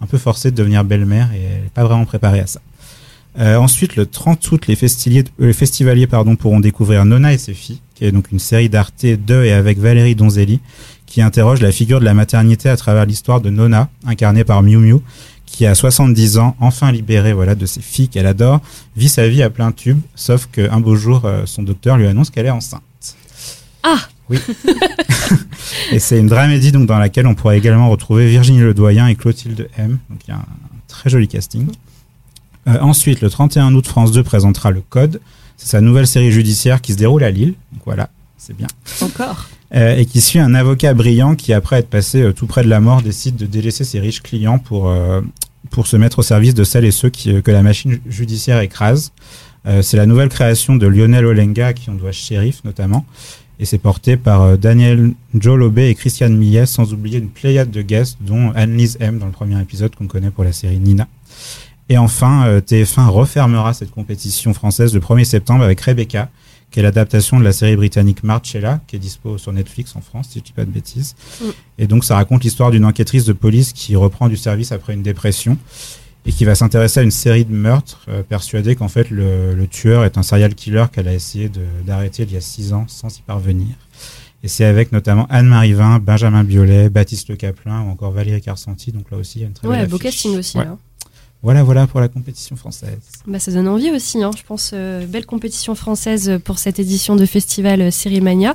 un 0.00 0.06
peu 0.06 0.18
forcée 0.18 0.52
de 0.52 0.56
devenir 0.56 0.84
belle-mère 0.84 1.30
et 1.34 1.42
elle 1.42 1.62
n'est 1.64 1.70
pas 1.74 1.84
vraiment 1.84 2.04
préparée 2.04 2.40
à 2.40 2.46
ça. 2.46 2.60
Euh, 3.38 3.56
ensuite, 3.56 3.96
le 3.96 4.06
30 4.06 4.50
août, 4.50 4.66
les, 4.66 4.76
les 5.38 5.52
festivaliers 5.52 6.06
pardon, 6.06 6.34
pourront 6.34 6.60
découvrir 6.60 7.04
Nona 7.04 7.32
et 7.32 7.38
ses 7.38 7.54
filles, 7.54 7.80
qui 7.94 8.04
est 8.04 8.12
donc 8.12 8.32
une 8.32 8.40
série 8.40 8.68
d'Arte 8.68 9.04
de 9.04 9.44
et 9.44 9.52
avec 9.52 9.78
Valérie 9.78 10.16
Donzelli, 10.16 10.60
qui 11.06 11.22
interroge 11.22 11.60
la 11.60 11.70
figure 11.70 12.00
de 12.00 12.04
la 12.04 12.14
maternité 12.14 12.68
à 12.68 12.76
travers 12.76 13.06
l'histoire 13.06 13.40
de 13.40 13.50
Nona, 13.50 13.88
incarnée 14.06 14.44
par 14.44 14.62
Miu 14.62 14.78
Miu, 14.78 14.96
qui 15.46 15.66
a 15.66 15.74
70 15.74 16.38
ans, 16.38 16.56
enfin 16.60 16.92
libérée 16.92 17.32
voilà, 17.32 17.54
de 17.54 17.64
ses 17.64 17.80
filles 17.80 18.08
qu'elle 18.08 18.26
adore, 18.26 18.60
vit 18.96 19.08
sa 19.08 19.28
vie 19.28 19.42
à 19.42 19.50
plein 19.50 19.72
tube, 19.72 19.98
sauf 20.14 20.46
qu'un 20.46 20.80
beau 20.80 20.96
jour, 20.96 21.22
euh, 21.24 21.42
son 21.46 21.62
docteur 21.62 21.96
lui 21.96 22.06
annonce 22.06 22.30
qu'elle 22.30 22.46
est 22.46 22.50
enceinte. 22.50 22.82
Ah 23.82 24.00
Oui. 24.28 24.38
et 25.92 26.00
c'est 26.00 26.18
une 26.18 26.26
dramédie 26.26 26.72
donc, 26.72 26.86
dans 26.86 26.98
laquelle 26.98 27.26
on 27.26 27.34
pourra 27.34 27.56
également 27.56 27.88
retrouver 27.88 28.28
Virginie 28.28 28.60
Ledoyen 28.60 29.06
et 29.06 29.14
Clotilde 29.14 29.68
M. 29.78 29.98
Donc 30.10 30.18
il 30.26 30.32
y 30.32 30.34
a 30.34 30.36
un 30.36 30.44
très 30.88 31.08
joli 31.08 31.28
casting. 31.28 31.68
Euh, 32.68 32.78
ensuite, 32.80 33.20
le 33.20 33.30
31 33.30 33.74
août, 33.74 33.86
France 33.86 34.12
2 34.12 34.22
présentera 34.22 34.70
Le 34.70 34.82
Code. 34.82 35.20
C'est 35.56 35.68
sa 35.68 35.80
nouvelle 35.80 36.06
série 36.06 36.30
judiciaire 36.30 36.80
qui 36.80 36.92
se 36.92 36.98
déroule 36.98 37.24
à 37.24 37.30
Lille. 37.30 37.54
Donc 37.72 37.82
voilà, 37.84 38.10
c'est 38.36 38.56
bien. 38.56 38.68
Encore. 39.00 39.48
Euh, 39.74 39.96
et 39.96 40.06
qui 40.06 40.20
suit 40.20 40.38
un 40.38 40.54
avocat 40.54 40.94
brillant 40.94 41.34
qui, 41.34 41.52
après 41.52 41.78
être 41.78 41.90
passé 41.90 42.22
euh, 42.22 42.32
tout 42.32 42.46
près 42.46 42.62
de 42.62 42.68
la 42.68 42.80
mort, 42.80 43.02
décide 43.02 43.36
de 43.36 43.46
délaisser 43.46 43.84
ses 43.84 44.00
riches 44.00 44.22
clients 44.22 44.58
pour, 44.58 44.94
pour 45.70 45.86
se 45.86 45.96
mettre 45.96 46.20
au 46.20 46.22
service 46.22 46.54
de 46.54 46.64
celles 46.64 46.84
et 46.84 46.90
ceux 46.90 47.10
qui, 47.10 47.42
que 47.42 47.50
la 47.50 47.62
machine 47.62 47.98
judiciaire 48.06 48.60
écrase. 48.60 49.12
c'est 49.82 49.96
la 49.96 50.06
nouvelle 50.06 50.28
création 50.28 50.76
de 50.76 50.86
Lionel 50.86 51.26
Olenga, 51.26 51.72
qui 51.72 51.90
on 51.90 51.94
doit 51.94 52.12
shérif 52.12 52.64
notamment. 52.64 53.04
Et 53.60 53.64
c'est 53.64 53.78
porté 53.78 54.16
par 54.16 54.56
Daniel 54.56 55.12
Jolobé 55.34 55.88
et 55.88 55.94
Christiane 55.96 56.36
Millet, 56.36 56.64
sans 56.64 56.92
oublier 56.92 57.18
une 57.18 57.28
pléiade 57.28 57.72
de 57.72 57.82
guests, 57.82 58.18
dont 58.20 58.52
Anne-Lise 58.54 58.98
M 59.00 59.18
dans 59.18 59.26
le 59.26 59.32
premier 59.32 59.60
épisode 59.60 59.94
qu'on 59.96 60.06
connaît 60.06 60.30
pour 60.30 60.44
la 60.44 60.52
série 60.52 60.78
Nina. 60.78 61.08
Et 61.88 61.98
enfin, 61.98 62.46
euh, 62.46 62.60
TF1 62.60 63.08
refermera 63.08 63.72
cette 63.72 63.90
compétition 63.90 64.52
française 64.52 64.94
le 64.94 65.00
1er 65.00 65.24
septembre 65.24 65.64
avec 65.64 65.80
Rebecca, 65.80 66.30
qui 66.70 66.80
est 66.80 66.82
l'adaptation 66.82 67.38
de 67.38 67.44
la 67.44 67.52
série 67.52 67.76
britannique 67.76 68.22
Marcella, 68.22 68.80
qui 68.86 68.96
est 68.96 68.98
dispo 68.98 69.38
sur 69.38 69.52
Netflix 69.52 69.96
en 69.96 70.02
France, 70.02 70.28
si 70.30 70.40
je 70.40 70.44
dis 70.44 70.52
pas 70.52 70.66
de 70.66 70.70
bêtises. 70.70 71.14
Mm. 71.40 71.44
Et 71.78 71.86
donc, 71.86 72.04
ça 72.04 72.16
raconte 72.16 72.44
l'histoire 72.44 72.70
d'une 72.70 72.84
enquêtrice 72.84 73.24
de 73.24 73.32
police 73.32 73.72
qui 73.72 73.96
reprend 73.96 74.28
du 74.28 74.36
service 74.36 74.70
après 74.70 74.92
une 74.92 75.02
dépression 75.02 75.56
et 76.26 76.32
qui 76.32 76.44
va 76.44 76.54
s'intéresser 76.54 77.00
à 77.00 77.02
une 77.02 77.10
série 77.10 77.46
de 77.46 77.54
meurtres, 77.54 78.04
euh, 78.08 78.22
persuadée 78.22 78.76
qu'en 78.76 78.88
fait, 78.88 79.08
le, 79.10 79.66
tueur 79.70 80.04
est 80.04 80.18
un 80.18 80.22
serial 80.22 80.54
killer 80.54 80.84
qu'elle 80.92 81.08
a 81.08 81.14
essayé 81.14 81.50
d'arrêter 81.86 82.24
il 82.24 82.32
y 82.32 82.36
a 82.36 82.40
six 82.42 82.74
ans 82.74 82.84
sans 82.86 83.16
y 83.16 83.22
parvenir. 83.22 83.68
Et 84.44 84.48
c'est 84.48 84.66
avec 84.66 84.92
notamment 84.92 85.26
Anne-Marie 85.30 85.72
Vin, 85.72 85.98
Benjamin 85.98 86.44
Biolay, 86.44 86.90
Baptiste 86.90 87.28
Le 87.30 87.36
Caplin 87.36 87.82
ou 87.82 87.90
encore 87.90 88.12
Valérie 88.12 88.40
Carcenti. 88.40 88.92
Donc 88.92 89.10
là 89.10 89.16
aussi, 89.16 89.38
il 89.38 89.42
y 89.42 89.44
a 89.44 89.48
une 89.48 89.54
très 89.54 89.66
ouais, 89.66 89.86
beau 89.86 89.98
casting 89.98 90.36
aussi. 90.36 90.58
Hein. 90.58 90.78
Voilà, 91.42 91.62
voilà 91.62 91.86
pour 91.86 92.00
la 92.00 92.08
compétition 92.08 92.56
française. 92.56 92.98
Bah, 93.26 93.38
ça 93.38 93.52
donne 93.52 93.68
envie 93.68 93.90
aussi, 93.90 94.22
hein. 94.22 94.30
je 94.36 94.42
pense. 94.42 94.72
Euh, 94.74 95.06
belle 95.06 95.26
compétition 95.26 95.74
française 95.74 96.38
pour 96.44 96.58
cette 96.58 96.80
édition 96.80 97.14
de 97.14 97.26
festival 97.26 97.80
euh, 97.80 97.90
Série 97.90 98.20
Mania. 98.20 98.54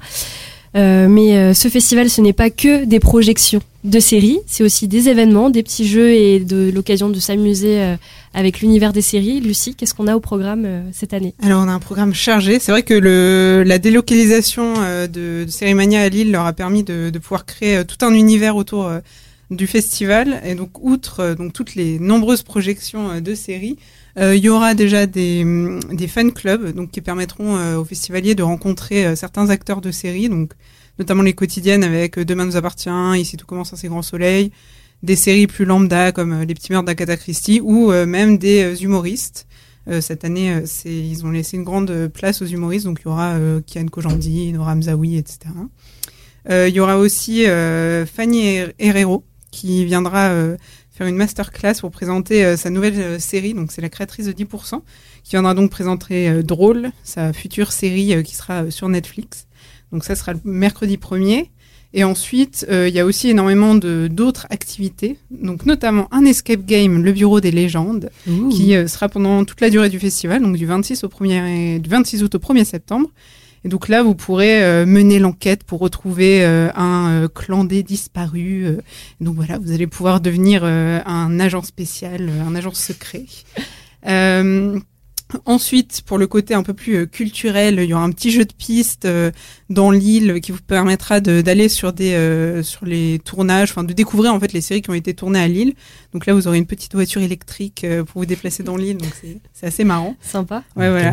Euh, 0.75 1.07
mais 1.07 1.53
ce 1.53 1.67
festival, 1.67 2.09
ce 2.09 2.19
n'est 2.19 2.33
pas 2.33 2.49
que 2.49 2.83
des 2.85 2.99
projections 2.99 3.61
de 3.83 3.99
séries, 3.99 4.39
c'est 4.47 4.63
aussi 4.63 4.87
des 4.87 5.07
événements, 5.07 5.51
des 5.51 5.61
petits 5.61 5.87
jeux 5.87 6.13
et 6.13 6.39
de 6.39 6.71
l'occasion 6.73 7.09
de 7.09 7.19
s'amuser 7.19 7.95
avec 8.33 8.61
l'univers 8.61 8.91
des 8.91 9.03
séries. 9.03 9.39
Lucie, 9.39 9.75
qu'est-ce 9.75 9.93
qu'on 9.93 10.07
a 10.07 10.15
au 10.15 10.19
programme 10.19 10.67
cette 10.91 11.13
année? 11.13 11.35
Alors, 11.43 11.61
on 11.61 11.67
a 11.67 11.71
un 11.71 11.79
programme 11.79 12.15
chargé. 12.15 12.57
C'est 12.57 12.71
vrai 12.71 12.81
que 12.81 12.95
le, 12.95 13.61
la 13.63 13.77
délocalisation 13.77 14.73
de, 14.81 15.43
de 15.43 15.51
Série 15.51 15.75
Mania 15.75 16.01
à 16.01 16.09
Lille 16.09 16.31
leur 16.31 16.47
a 16.47 16.53
permis 16.53 16.81
de, 16.81 17.11
de 17.11 17.19
pouvoir 17.19 17.45
créer 17.45 17.85
tout 17.85 18.03
un 18.03 18.15
univers 18.15 18.55
autour 18.55 18.91
du 19.49 19.67
festival. 19.67 20.41
Et 20.45 20.55
donc, 20.55 20.83
outre 20.83 21.19
euh, 21.19 21.35
donc 21.35 21.53
toutes 21.53 21.75
les 21.75 21.99
nombreuses 21.99 22.43
projections 22.43 23.11
euh, 23.11 23.19
de 23.19 23.35
séries, 23.35 23.77
euh, 24.19 24.35
il 24.35 24.43
y 24.43 24.49
aura 24.49 24.73
déjà 24.73 25.05
des, 25.05 25.43
mm, 25.43 25.95
des 25.95 26.07
fan 26.07 26.31
clubs 26.31 26.73
donc 26.73 26.91
qui 26.91 27.01
permettront 27.01 27.77
aux 27.77 27.85
festivaliers 27.85 28.35
de 28.35 28.43
rencontrer 28.43 29.15
certains 29.15 29.49
acteurs 29.49 29.81
de 29.81 29.91
séries, 29.91 30.29
donc 30.29 30.53
notamment 30.99 31.23
les 31.23 31.33
quotidiennes 31.33 31.83
avec 31.83 32.19
Demain 32.19 32.45
nous 32.45 32.55
appartient, 32.55 32.89
Ici 33.15 33.37
tout 33.37 33.45
commence 33.45 33.73
à 33.73 33.77
ses 33.77 33.87
grands 33.87 34.01
soleils, 34.01 34.51
des 35.01 35.15
séries 35.15 35.47
plus 35.47 35.65
lambda 35.65 36.11
comme 36.11 36.41
Les 36.41 36.53
petits 36.53 36.71
meurtres 36.71 36.85
d'Agatha 36.85 37.17
Christie 37.17 37.59
ou 37.61 37.91
même 37.91 38.37
des 38.37 38.83
humoristes. 38.83 39.47
cette 40.01 40.23
année, 40.23 40.61
c'est 40.65 40.93
ils 40.93 41.25
ont 41.25 41.31
laissé 41.31 41.57
une 41.57 41.63
grande 41.63 42.07
place 42.13 42.41
aux 42.41 42.45
humoristes, 42.45 42.85
donc 42.85 42.99
il 43.01 43.09
y 43.09 43.11
aura 43.11 43.37
Kian 43.65 43.87
Kojandi, 43.87 44.53
Nora 44.53 44.75
Mzaoui, 44.75 45.17
etc. 45.17 45.39
il 46.49 46.73
y 46.73 46.79
aura 46.79 46.99
aussi 46.99 47.45
Fanny 48.05 48.59
Herrero, 48.77 49.23
qui 49.53 49.85
viendra 49.85 50.29
euh, 50.29 50.57
faire 50.91 51.07
une 51.07 51.15
masterclass 51.15 51.75
pour 51.79 51.91
présenter 51.91 52.43
euh, 52.43 52.57
sa 52.57 52.69
nouvelle 52.69 52.99
euh, 52.99 53.19
série. 53.19 53.53
Donc, 53.53 53.71
c'est 53.71 53.81
la 53.81 53.89
créatrice 53.89 54.25
de 54.25 54.33
10%, 54.33 54.81
qui 55.23 55.31
viendra 55.31 55.53
donc 55.53 55.69
présenter 55.69 56.43
Drôle, 56.43 56.91
sa 57.03 57.31
future 57.31 57.71
série 57.71 58.21
qui 58.23 58.35
sera 58.35 58.69
sur 58.71 58.89
Netflix. 58.89 59.45
Donc, 59.91 60.03
ça 60.03 60.15
sera 60.15 60.33
le 60.33 60.39
mercredi 60.43 60.97
1er. 60.97 61.49
Et 61.95 62.03
ensuite, 62.03 62.65
il 62.71 62.89
y 62.89 62.99
a 62.99 63.05
aussi 63.05 63.29
énormément 63.29 63.75
d'autres 63.75 64.47
activités, 64.49 65.19
donc 65.29 65.67
notamment 65.67 66.07
un 66.11 66.25
escape 66.25 66.65
game, 66.65 67.03
le 67.03 67.11
Bureau 67.11 67.39
des 67.39 67.51
légendes, 67.51 68.09
qui 68.49 68.71
sera 68.87 69.09
pendant 69.09 69.45
toute 69.45 69.61
la 69.61 69.69
durée 69.69 69.89
du 69.89 69.99
festival, 69.99 70.41
donc 70.41 70.57
du 70.57 70.65
26 70.65 71.03
au 71.03 71.07
1er, 71.07 71.79
du 71.79 71.87
26 71.87 72.23
août 72.23 72.33
au 72.33 72.39
1er 72.39 72.63
septembre. 72.63 73.11
Et 73.65 73.69
donc 73.69 73.87
là, 73.87 74.03
vous 74.03 74.15
pourrez 74.15 74.63
euh, 74.63 74.85
mener 74.85 75.19
l'enquête 75.19 75.63
pour 75.63 75.79
retrouver 75.79 76.43
euh, 76.43 76.69
un 76.75 77.09
euh, 77.09 77.27
clandé 77.27 77.81
disparu. 77.81 78.77
donc 79.21 79.35
voilà, 79.35 79.57
vous 79.57 79.71
allez 79.71 79.87
pouvoir 79.87 80.19
devenir 80.19 80.63
un 80.63 81.39
agent 81.39 81.63
spécial, 81.63 82.29
un 82.45 82.55
agent 82.55 82.73
secret. 82.73 83.25
Ensuite, 85.45 86.01
pour 86.05 86.17
le 86.17 86.27
côté 86.27 86.53
un 86.53 86.63
peu 86.63 86.73
plus 86.73 86.95
euh, 86.95 87.05
culturel, 87.05 87.79
il 87.79 87.85
y 87.89 87.93
aura 87.93 88.03
un 88.03 88.11
petit 88.11 88.31
jeu 88.31 88.45
de 88.45 88.53
piste 88.53 89.05
euh, 89.05 89.31
dans 89.69 89.91
l'île 89.91 90.39
qui 90.41 90.51
vous 90.51 90.59
permettra 90.65 91.19
de- 91.19 91.41
d'aller 91.41 91.69
sur 91.69 91.93
des 91.93 92.13
euh, 92.13 92.63
sur 92.63 92.85
les 92.85 93.19
tournages, 93.23 93.71
enfin 93.71 93.83
de 93.83 93.93
découvrir 93.93 94.33
en 94.33 94.39
fait 94.39 94.53
les 94.53 94.61
séries 94.61 94.81
qui 94.81 94.89
ont 94.89 94.93
été 94.95 95.13
tournées 95.13 95.39
à 95.39 95.47
Lille. 95.47 95.73
Donc 96.13 96.25
là, 96.25 96.33
vous 96.33 96.47
aurez 96.47 96.57
une 96.57 96.65
petite 96.67 96.93
voiture 96.93 97.21
électrique 97.21 97.83
euh, 97.83 98.03
pour 98.03 98.21
vous 98.21 98.25
déplacer 98.25 98.63
dans 98.63 98.75
l'île, 98.77 98.97
donc 98.97 99.11
c'est- 99.19 99.37
c'est 99.53 99.65
assez 99.67 99.83
marrant. 99.83 100.15
Sympa. 100.21 100.63
Ouais, 100.75 100.89
voilà. 100.89 101.11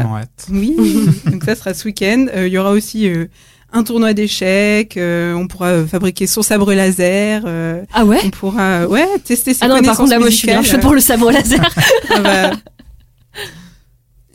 Oui, 0.51 0.77
donc 1.27 1.45
ça 1.45 1.55
sera 1.55 1.75
ce 1.75 1.85
week-end. 1.87 2.27
Euh, 2.35 2.47
Il 2.47 2.53
y 2.53 2.59
aura 2.59 2.73
aussi 2.73 3.09
euh, 3.09 3.27
un 3.73 3.85
tournoi 3.85 4.13
d'échecs. 4.15 4.97
euh, 4.97 5.33
on 5.35 5.47
pourra 5.47 5.69
euh, 5.69 5.87
fabriquer 5.87 6.27
son 6.27 6.43
sabre 6.43 6.73
laser. 6.75 7.43
euh, 7.47 7.83
Ah 7.93 8.05
ouais? 8.05 8.19
on 8.25 8.31
pourra 8.31 8.87
ouais 8.89 9.07
tester 9.25 9.55
ses 9.55 9.61
Ah 9.65 9.69
non, 9.69 9.81
par 9.83 9.97
contre, 9.97 10.11
là, 10.11 10.19
moi, 10.19 10.29
je 10.31 10.35
suis 10.35 10.49
bien 10.49 10.63
pour 10.81 10.93
le 10.95 11.01
sabre 11.01 11.31
laser. 11.31 11.61
Ah 12.13 12.21
bah. 12.21 12.51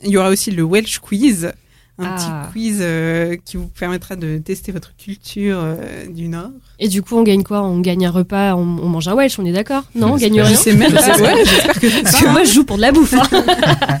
Il 0.04 0.10
y 0.10 0.16
aura 0.16 0.28
aussi 0.30 0.50
le 0.50 0.62
Welsh 0.62 0.98
Quiz, 0.98 1.52
un 1.98 2.04
Ah. 2.04 2.16
petit 2.16 2.52
quiz 2.52 2.78
euh, 2.80 3.36
qui 3.44 3.56
vous 3.56 3.68
permettra 3.68 4.16
de 4.16 4.36
tester 4.38 4.70
votre 4.72 4.94
culture 4.96 5.58
euh, 5.60 6.06
du 6.08 6.28
Nord. 6.28 6.50
Et 6.78 6.88
du 6.88 7.00
coup, 7.02 7.16
on 7.16 7.22
gagne 7.22 7.42
quoi? 7.42 7.62
On 7.62 7.80
gagne 7.80 8.04
un 8.06 8.10
repas, 8.10 8.54
on, 8.54 8.60
on 8.60 8.88
mange 8.88 9.08
un 9.08 9.14
Welsh, 9.14 9.38
on 9.38 9.46
est 9.46 9.52
d'accord? 9.52 9.84
Non, 9.94 10.12
on 10.12 10.16
gagne 10.16 10.40
rien? 10.42 10.50
Je 10.50 10.54
sais 10.54 10.74
même 10.74 10.92
pas. 10.94 11.16
Ouais, 11.18 11.44
j'espère 11.44 11.80
que 11.80 11.88
c'est 11.88 12.02
Parce 12.02 12.20
que 12.20 12.28
moi, 12.28 12.44
je 12.44 12.52
joue 12.52 12.64
pour 12.64 12.76
de 12.76 12.82
la 12.82 12.92
bouffe. 12.92 13.14
hein. 13.14 14.00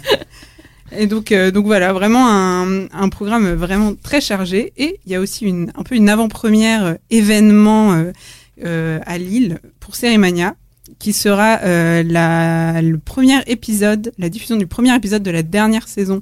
Et 0.96 1.06
donc, 1.06 1.32
euh, 1.32 1.50
donc 1.50 1.66
voilà, 1.66 1.92
vraiment 1.92 2.28
un, 2.30 2.86
un 2.92 3.08
programme 3.08 3.52
vraiment 3.54 3.94
très 4.00 4.20
chargé. 4.20 4.72
Et 4.76 5.00
il 5.04 5.12
y 5.12 5.14
a 5.14 5.20
aussi 5.20 5.44
une, 5.44 5.72
un 5.76 5.82
peu 5.82 5.94
une 5.96 6.08
avant-première 6.08 6.84
euh, 6.84 6.94
événement 7.10 7.92
euh, 7.94 8.12
euh, 8.64 9.00
à 9.04 9.18
Lille 9.18 9.58
pour 9.80 9.96
Cérémania, 9.96 10.54
qui 10.98 11.12
sera 11.12 11.60
euh, 11.62 12.02
la, 12.02 12.80
le 12.82 12.98
premier 12.98 13.38
épisode, 13.46 14.12
la 14.18 14.28
diffusion 14.28 14.56
du 14.56 14.66
premier 14.66 14.94
épisode 14.94 15.22
de 15.22 15.30
la 15.30 15.42
dernière 15.42 15.88
saison 15.88 16.20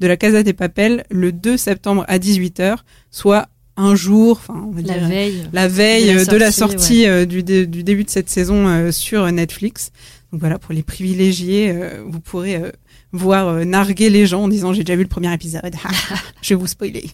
de 0.00 0.06
la 0.06 0.16
Casa 0.16 0.42
des 0.42 0.52
Papels 0.52 1.04
le 1.10 1.32
2 1.32 1.56
septembre 1.56 2.04
à 2.08 2.18
18h, 2.18 2.76
soit 3.10 3.48
un 3.78 3.94
jour, 3.94 4.38
enfin 4.42 4.64
on 4.66 4.70
va 4.70 4.80
La 4.82 4.98
dire 4.98 5.08
veille. 5.08 5.42
la 5.52 5.68
veille 5.68 6.06
de 6.08 6.12
la 6.14 6.20
euh, 6.20 6.24
de 6.24 6.36
la 6.36 6.52
sortie, 6.52 6.76
sortie 6.78 7.06
euh, 7.06 7.24
du, 7.26 7.42
dé- 7.42 7.66
du 7.66 7.82
début 7.82 8.04
de 8.04 8.10
cette 8.10 8.30
saison 8.30 8.66
euh, 8.68 8.90
sur 8.92 9.30
Netflix. 9.30 9.90
Donc 10.32 10.40
voilà, 10.40 10.58
pour 10.58 10.72
les 10.74 10.82
privilégiés, 10.82 11.70
euh, 11.74 12.02
vous 12.06 12.20
pourrez 12.20 12.56
euh, 12.56 12.70
voir 13.12 13.48
euh, 13.48 13.64
narguer 13.64 14.08
les 14.10 14.26
gens 14.26 14.44
en 14.44 14.48
disant 14.48 14.72
j'ai 14.72 14.82
déjà 14.82 14.96
vu 14.96 15.02
le 15.02 15.08
premier 15.08 15.32
épisode, 15.32 15.74
je 16.42 16.54
vais 16.54 16.58
vous 16.60 16.66
spoiler. 16.66 17.04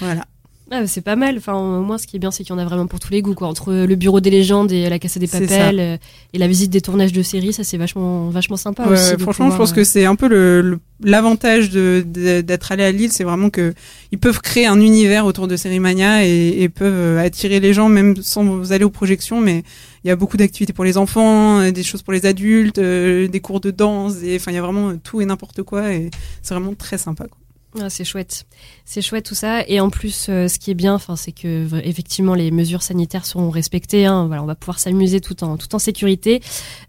Voilà. 0.00 0.24
Ah, 0.74 0.86
c'est 0.86 1.02
pas 1.02 1.16
mal. 1.16 1.36
Enfin, 1.36 1.52
au 1.52 1.82
moins, 1.82 1.98
ce 1.98 2.06
qui 2.06 2.16
est 2.16 2.18
bien, 2.18 2.30
c'est 2.30 2.44
qu'il 2.44 2.54
y 2.54 2.56
en 2.56 2.58
a 2.58 2.64
vraiment 2.64 2.86
pour 2.86 2.98
tous 2.98 3.12
les 3.12 3.20
goûts. 3.20 3.34
Quoi. 3.34 3.46
Entre 3.46 3.72
le 3.74 3.94
bureau 3.94 4.20
des 4.20 4.30
légendes 4.30 4.72
et 4.72 4.88
la 4.88 4.98
Casa 4.98 5.20
des 5.20 5.26
Papels 5.26 5.78
euh, 5.80 5.96
et 6.32 6.38
la 6.38 6.48
visite 6.48 6.70
des 6.70 6.80
tournages 6.80 7.12
de 7.12 7.22
séries, 7.22 7.52
ça 7.52 7.62
c'est 7.62 7.76
vachement, 7.76 8.30
vachement 8.30 8.56
sympa 8.56 8.84
Ouais, 8.86 8.92
aussi. 8.94 9.10
franchement, 9.18 9.50
pouvoir, 9.50 9.52
je 9.52 9.56
pense 9.58 9.72
euh, 9.72 9.74
que 9.74 9.84
c'est 9.84 10.06
un 10.06 10.14
peu 10.16 10.28
le- 10.28 10.62
le- 10.62 10.78
l'avantage 11.04 11.68
de, 11.68 12.02
d'être 12.40 12.72
allé 12.72 12.84
à 12.84 12.90
Lille, 12.92 13.12
c'est 13.12 13.24
vraiment 13.24 13.50
que 13.50 13.74
ils 14.12 14.18
peuvent 14.18 14.40
créer 14.40 14.66
un 14.66 14.80
univers 14.80 15.26
autour 15.26 15.46
de 15.46 15.56
Sérimania 15.56 16.24
et, 16.24 16.62
et 16.62 16.68
peuvent 16.70 16.94
euh, 16.94 17.18
attirer 17.22 17.60
les 17.60 17.74
gens 17.74 17.90
même 17.90 18.16
sans 18.22 18.72
aller 18.72 18.84
aux 18.84 18.90
projections. 18.90 19.40
Mais 19.42 19.64
il 20.04 20.08
y 20.08 20.10
a 20.10 20.16
beaucoup 20.16 20.36
d'activités 20.38 20.72
pour 20.72 20.84
les 20.84 20.96
enfants, 20.96 21.60
euh, 21.60 21.70
des 21.70 21.82
choses 21.82 22.00
pour 22.02 22.14
les 22.14 22.24
adultes, 22.24 22.78
euh, 22.78 23.28
des 23.28 23.40
cours 23.40 23.60
de 23.60 23.70
danse, 23.70 24.14
et 24.24 24.36
enfin 24.36 24.52
il 24.52 24.54
y 24.54 24.58
a 24.58 24.62
vraiment 24.62 24.88
euh, 24.90 24.98
tout 25.04 25.20
et 25.20 25.26
n'importe 25.26 25.62
quoi 25.62 25.92
et 25.92 26.08
c'est 26.40 26.54
vraiment 26.54 26.74
très 26.74 26.96
sympa. 26.98 27.24
Quoi. 27.24 27.36
Ah, 27.80 27.88
c'est 27.88 28.04
chouette, 28.04 28.44
c'est 28.84 29.00
chouette 29.00 29.24
tout 29.24 29.34
ça. 29.34 29.66
Et 29.66 29.80
en 29.80 29.88
plus, 29.88 30.26
euh, 30.28 30.46
ce 30.46 30.58
qui 30.58 30.70
est 30.70 30.74
bien, 30.74 30.94
enfin, 30.94 31.16
c'est 31.16 31.32
que 31.32 31.66
effectivement 31.84 32.34
les 32.34 32.50
mesures 32.50 32.82
sanitaires 32.82 33.24
seront 33.24 33.48
respectées. 33.48 34.04
Hein. 34.04 34.26
Voilà, 34.26 34.42
on 34.42 34.46
va 34.46 34.54
pouvoir 34.54 34.78
s'amuser 34.78 35.22
tout 35.22 35.42
en 35.42 35.56
tout 35.56 35.78
sécurité, 35.78 36.42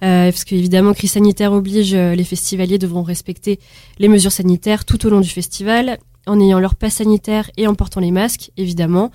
euh, 0.03 0.29
parce 0.29 0.43
qu'évidemment, 0.43 0.93
crise 0.93 1.13
sanitaire 1.13 1.53
oblige, 1.53 1.93
euh, 1.93 2.15
les 2.15 2.25
festivaliers 2.25 2.79
devront 2.79 3.03
respecter 3.03 3.59
les 3.97 4.09
mesures 4.09 4.33
sanitaires 4.33 4.83
tout 4.83 5.05
au 5.05 5.09
long 5.09 5.21
du 5.21 5.29
festival, 5.29 5.99
en 6.25 6.39
ayant 6.39 6.59
leur 6.59 6.75
passe 6.75 6.95
sanitaire 6.95 7.49
et 7.57 7.67
en 7.67 7.75
portant 7.75 7.99
les 7.99 8.11
masques, 8.11 8.51
évidemment. 8.57 9.11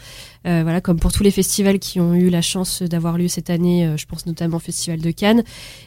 Euh, 0.46 0.62
voilà, 0.62 0.80
comme 0.80 0.98
pour 0.98 1.12
tous 1.12 1.22
les 1.22 1.30
festivals 1.30 1.78
qui 1.78 2.00
ont 2.00 2.14
eu 2.14 2.30
la 2.30 2.42
chance 2.42 2.82
d'avoir 2.82 3.18
lieu 3.18 3.28
cette 3.28 3.50
année, 3.50 3.86
euh, 3.86 3.96
je 3.96 4.06
pense 4.06 4.26
notamment 4.26 4.56
au 4.58 4.60
Festival 4.60 5.00
de 5.00 5.10
Cannes. 5.10 5.42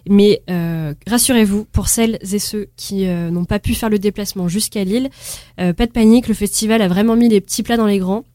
Mais 0.09 0.41
euh, 0.49 0.93
rassurez-vous, 1.07 1.65
pour 1.65 1.87
celles 1.87 2.19
et 2.21 2.39
ceux 2.39 2.69
qui 2.75 3.05
n'ont 3.05 3.45
pas 3.45 3.59
pu 3.59 3.73
faire 3.73 3.89
le 3.89 3.99
déplacement 3.99 4.47
jusqu'à 4.47 4.83
Lille, 4.83 5.09
pas 5.57 5.73
de 5.73 5.91
panique, 5.91 6.27
le 6.27 6.33
festival 6.33 6.81
a 6.81 6.87
vraiment 6.87 7.15
mis 7.15 7.29
les 7.29 7.41
petits 7.41 7.63
plats 7.63 7.77
dans 7.77 7.85
les 7.85 7.99
grands 7.99 8.25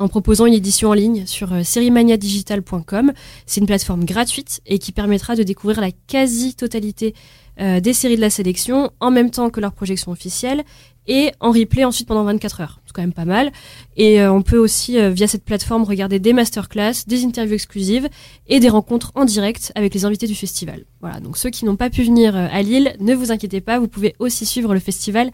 en 0.00 0.08
proposant 0.08 0.46
une 0.46 0.54
édition 0.54 0.88
en 0.88 0.94
ligne 0.94 1.26
sur 1.26 1.52
euh, 1.52 1.62
seriemaniadigital.com. 1.62 3.12
C'est 3.46 3.60
une 3.60 3.66
plateforme 3.66 4.04
gratuite 4.04 4.60
et 4.66 4.78
qui 4.78 4.90
permettra 4.92 5.36
de 5.36 5.44
découvrir 5.44 5.80
la 5.80 5.90
quasi-totalité 5.92 7.14
euh, 7.60 7.80
des 7.80 7.92
séries 7.92 8.16
de 8.16 8.20
la 8.22 8.30
sélection 8.30 8.90
en 9.00 9.10
même 9.10 9.30
temps 9.30 9.50
que 9.50 9.60
leur 9.60 9.72
projection 9.72 10.10
officielle 10.10 10.64
et 11.06 11.32
en 11.40 11.50
replay 11.50 11.84
ensuite 11.84 12.08
pendant 12.08 12.24
24 12.24 12.60
heures. 12.62 12.80
C'est 12.86 12.94
quand 12.94 13.02
même 13.02 13.12
pas 13.12 13.26
mal. 13.26 13.52
Et 13.96 14.22
euh, 14.22 14.32
on 14.32 14.40
peut 14.40 14.56
aussi, 14.56 14.96
via 15.10 15.26
cette 15.26 15.44
plateforme, 15.44 15.82
regarder 15.84 16.18
des 16.18 16.32
masterclass, 16.32 17.04
des 17.06 17.24
interviews 17.24 17.54
exclusives 17.54 18.08
et 18.46 18.58
des 18.58 18.68
rencontres 18.70 19.12
en 19.14 19.26
direct 19.26 19.72
avec 19.74 19.92
les 19.92 20.06
invités 20.06 20.26
du 20.26 20.34
festival. 20.34 20.84
Voilà, 21.00 21.20
donc 21.20 21.36
ceux 21.36 21.50
qui 21.50 21.66
n'ont 21.66 21.76
pas 21.76 21.90
pu 21.90 22.04
venir 22.04 22.36
à 22.36 22.62
Lille, 22.62 22.94
ne 23.00 23.14
vous 23.14 23.32
inquiétez 23.32 23.60
pas, 23.60 23.78
vous 23.78 23.88
pouvez 23.88 24.14
aussi 24.18 24.46
suivre 24.46 24.72
le 24.72 24.80
festival 24.80 25.30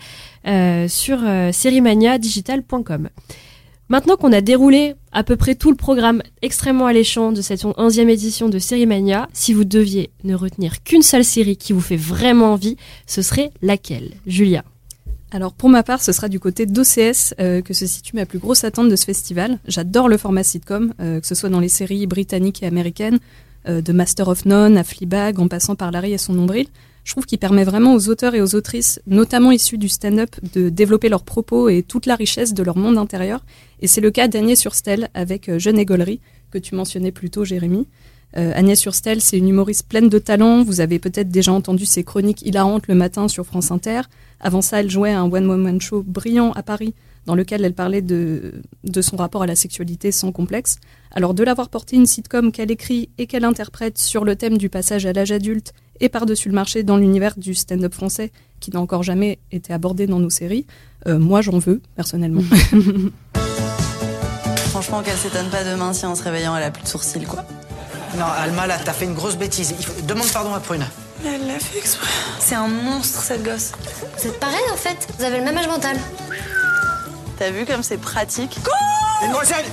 sur 0.89 1.19
seriemaniadigital.com. 1.53 3.11
Maintenant 3.89 4.17
qu'on 4.17 4.33
a 4.33 4.41
déroulé 4.41 4.95
à 5.13 5.23
peu 5.23 5.37
près 5.37 5.55
tout 5.55 5.71
le 5.71 5.77
programme 5.77 6.21
extrêmement 6.43 6.87
alléchant 6.87 7.31
de 7.31 7.41
cette 7.41 7.63
11e 7.63 8.09
édition 8.09 8.49
de 8.49 8.59
Seriemania, 8.59 9.29
si 9.33 9.53
vous 9.53 9.65
deviez 9.65 10.11
ne 10.25 10.35
retenir 10.35 10.83
qu'une 10.83 11.03
seule 11.03 11.25
série 11.25 11.57
qui 11.57 11.73
vous 11.73 11.81
fait 11.81 11.97
vraiment 11.97 12.53
envie, 12.53 12.77
ce 13.07 13.23
serait 13.23 13.51
laquelle 13.63 14.15
Julia? 14.27 14.65
Alors 15.31 15.53
pour 15.53 15.69
ma 15.69 15.85
part, 15.85 16.03
ce 16.03 16.11
sera 16.11 16.29
du 16.29 16.41
côté 16.41 16.67
d'OCS 16.67 17.35
euh, 17.41 17.63
que 17.63 17.75
se 17.75 17.87
situe 17.87 18.17
ma 18.17 18.27
plus 18.27 18.41
grosse 18.41 18.65
attente 18.65 18.89
de 18.89 18.97
ce 18.97 19.05
festival. 19.05 19.59
J'adore 19.69 20.09
le 20.09 20.17
format 20.17 20.43
sitcom, 20.43 20.93
euh, 21.01 21.21
que 21.21 21.27
ce 21.27 21.37
soit 21.37 21.49
dans 21.49 21.61
les 21.61 21.69
séries 21.69 22.07
britanniques 22.07 22.65
et 22.65 22.67
américaines, 22.67 23.19
euh, 23.69 23.81
de 23.83 23.93
Master 23.93 24.27
of 24.27 24.47
None 24.47 24.77
à 24.77 24.83
Fleabag, 24.83 25.39
en 25.39 25.47
passant 25.47 25.77
par 25.77 25.93
Larry 25.93 26.13
et 26.13 26.19
son 26.19 26.33
nombril. 26.33 26.67
Je 27.07 27.13
trouve 27.13 27.25
qu'il 27.25 27.39
permet 27.39 27.63
vraiment 27.63 27.95
aux 27.95 28.09
auteurs 28.09 28.35
et 28.35 28.43
aux 28.43 28.57
autrices, 28.57 29.01
notamment 29.07 29.53
issus 29.53 29.79
du 29.79 29.89
stand-up, 29.89 30.35
de 30.55 30.71
développer 30.71 31.09
leurs 31.09 31.23
propos 31.23 31.69
et 31.69 31.85
toute 31.85 32.05
la 32.05 32.17
richesse 32.17 32.53
de 32.53 32.65
leur 32.65 32.77
monde 32.77 32.99
intérieur. 32.99 33.47
Et 33.81 33.87
c'est 33.87 34.01
le 34.01 34.11
cas 34.11 34.27
d'Agnès 34.27 34.59
Surstel 34.59 35.09
avec 35.15 35.49
euh, 35.49 35.61
Jeune 35.61 35.79
Égolerie, 35.79 36.19
que 36.51 36.59
tu 36.59 36.75
mentionnais 36.75 37.13
plus 37.13 37.31
tôt, 37.31 37.45
Jérémy. 37.45 37.87
Euh, 38.37 38.51
Agnès 38.57 38.77
Surstel, 38.77 39.21
c'est 39.21 39.39
une 39.39 39.49
humoriste 39.49 39.87
pleine 39.89 40.09
de 40.09 40.19
talent. 40.19 40.65
Vous 40.65 40.81
avez 40.81 40.99
peut-être 40.99 41.29
déjà 41.29 41.53
entendu 41.53 41.87
ses 41.87 42.03
chroniques 42.03 42.43
hilarantes 42.43 42.89
le 42.89 42.97
matin 42.97 43.29
sur 43.29 43.47
France 43.47 43.71
Inter. 43.71 44.01
Avant 44.41 44.61
ça, 44.61 44.81
elle 44.81 44.91
jouait 44.91 45.13
un 45.13 45.33
one-woman 45.33 45.81
show 45.81 46.03
brillant 46.05 46.51
à 46.55 46.65
Paris, 46.65 46.93
dans 47.25 47.37
lequel 47.37 47.65
elle 47.65 47.75
parlait 47.75 48.03
de, 48.03 48.63
de 48.83 49.01
son 49.01 49.17
rapport 49.17 49.45
à 49.45 49.47
la 49.47 49.55
sexualité 49.55 50.11
sans 50.11 50.33
complexe. 50.33 50.79
Alors 51.13 51.35
de 51.35 51.45
l'avoir 51.45 51.69
porté 51.69 51.95
une 51.95 52.07
sitcom 52.07 52.51
qu'elle 52.51 52.73
écrit 52.73 53.11
et 53.17 53.29
qu'elle 53.29 53.45
interprète 53.45 53.97
sur 53.97 54.25
le 54.25 54.35
thème 54.35 54.59
du 54.59 54.69
passage 54.69 55.07
à 55.07 55.13
l'âge 55.13 55.31
adulte 55.31 55.73
et 56.01 56.09
par-dessus 56.09 56.49
le 56.49 56.55
marché 56.55 56.83
dans 56.83 56.97
l'univers 56.97 57.35
du 57.37 57.55
stand-up 57.55 57.95
français, 57.95 58.33
qui 58.61 58.71
n'a 58.71 58.81
encore 58.81 59.03
jamais 59.03 59.39
été 59.53 59.73
abordé 59.73 60.07
dans 60.07 60.19
nos 60.19 60.31
séries, 60.31 60.67
euh, 61.07 61.19
moi 61.19 61.41
j'en 61.43 61.59
veux, 61.59 61.81
personnellement. 61.95 62.43
Franchement, 64.71 65.03
qu'elle 65.03 65.17
s'étonne 65.17 65.49
pas 65.49 65.65
demain 65.65 65.93
si 65.93 66.05
en 66.07 66.15
se 66.15 66.23
réveillant, 66.23 66.55
elle 66.57 66.63
a 66.65 66.71
plus 66.71 66.83
de 66.83 66.89
sourcils, 66.89 67.25
quoi. 67.25 67.45
Non, 68.19 68.25
Alma, 68.27 68.67
là, 68.67 68.77
t'as 68.85 68.93
fait 68.93 69.05
une 69.07 69.15
grosse 69.15 69.37
bêtise. 69.37 69.75
Il 69.79 69.85
faut- 69.85 70.03
Demande 70.03 70.31
pardon 70.33 70.55
à 70.55 70.61
Prune. 70.61 70.85
Elle 71.25 71.47
l'a 71.47 71.59
fait 71.59 71.79
exprès. 71.79 72.07
C'est 72.39 72.55
un 72.55 72.69
monstre, 72.69 73.23
cette 73.23 73.43
gosse. 73.43 73.73
Vous 74.19 74.27
êtes 74.29 74.39
pareil 74.39 74.61
en 74.73 74.77
fait, 74.77 75.09
vous 75.19 75.25
avez 75.25 75.39
le 75.39 75.45
même 75.45 75.57
âge 75.57 75.67
mental. 75.67 75.97
T'as 77.39 77.51
vu 77.51 77.65
comme 77.67 77.83
c'est 77.83 77.97
pratique? 77.99 78.59
Une 79.25 79.33
grosselle 79.33 79.65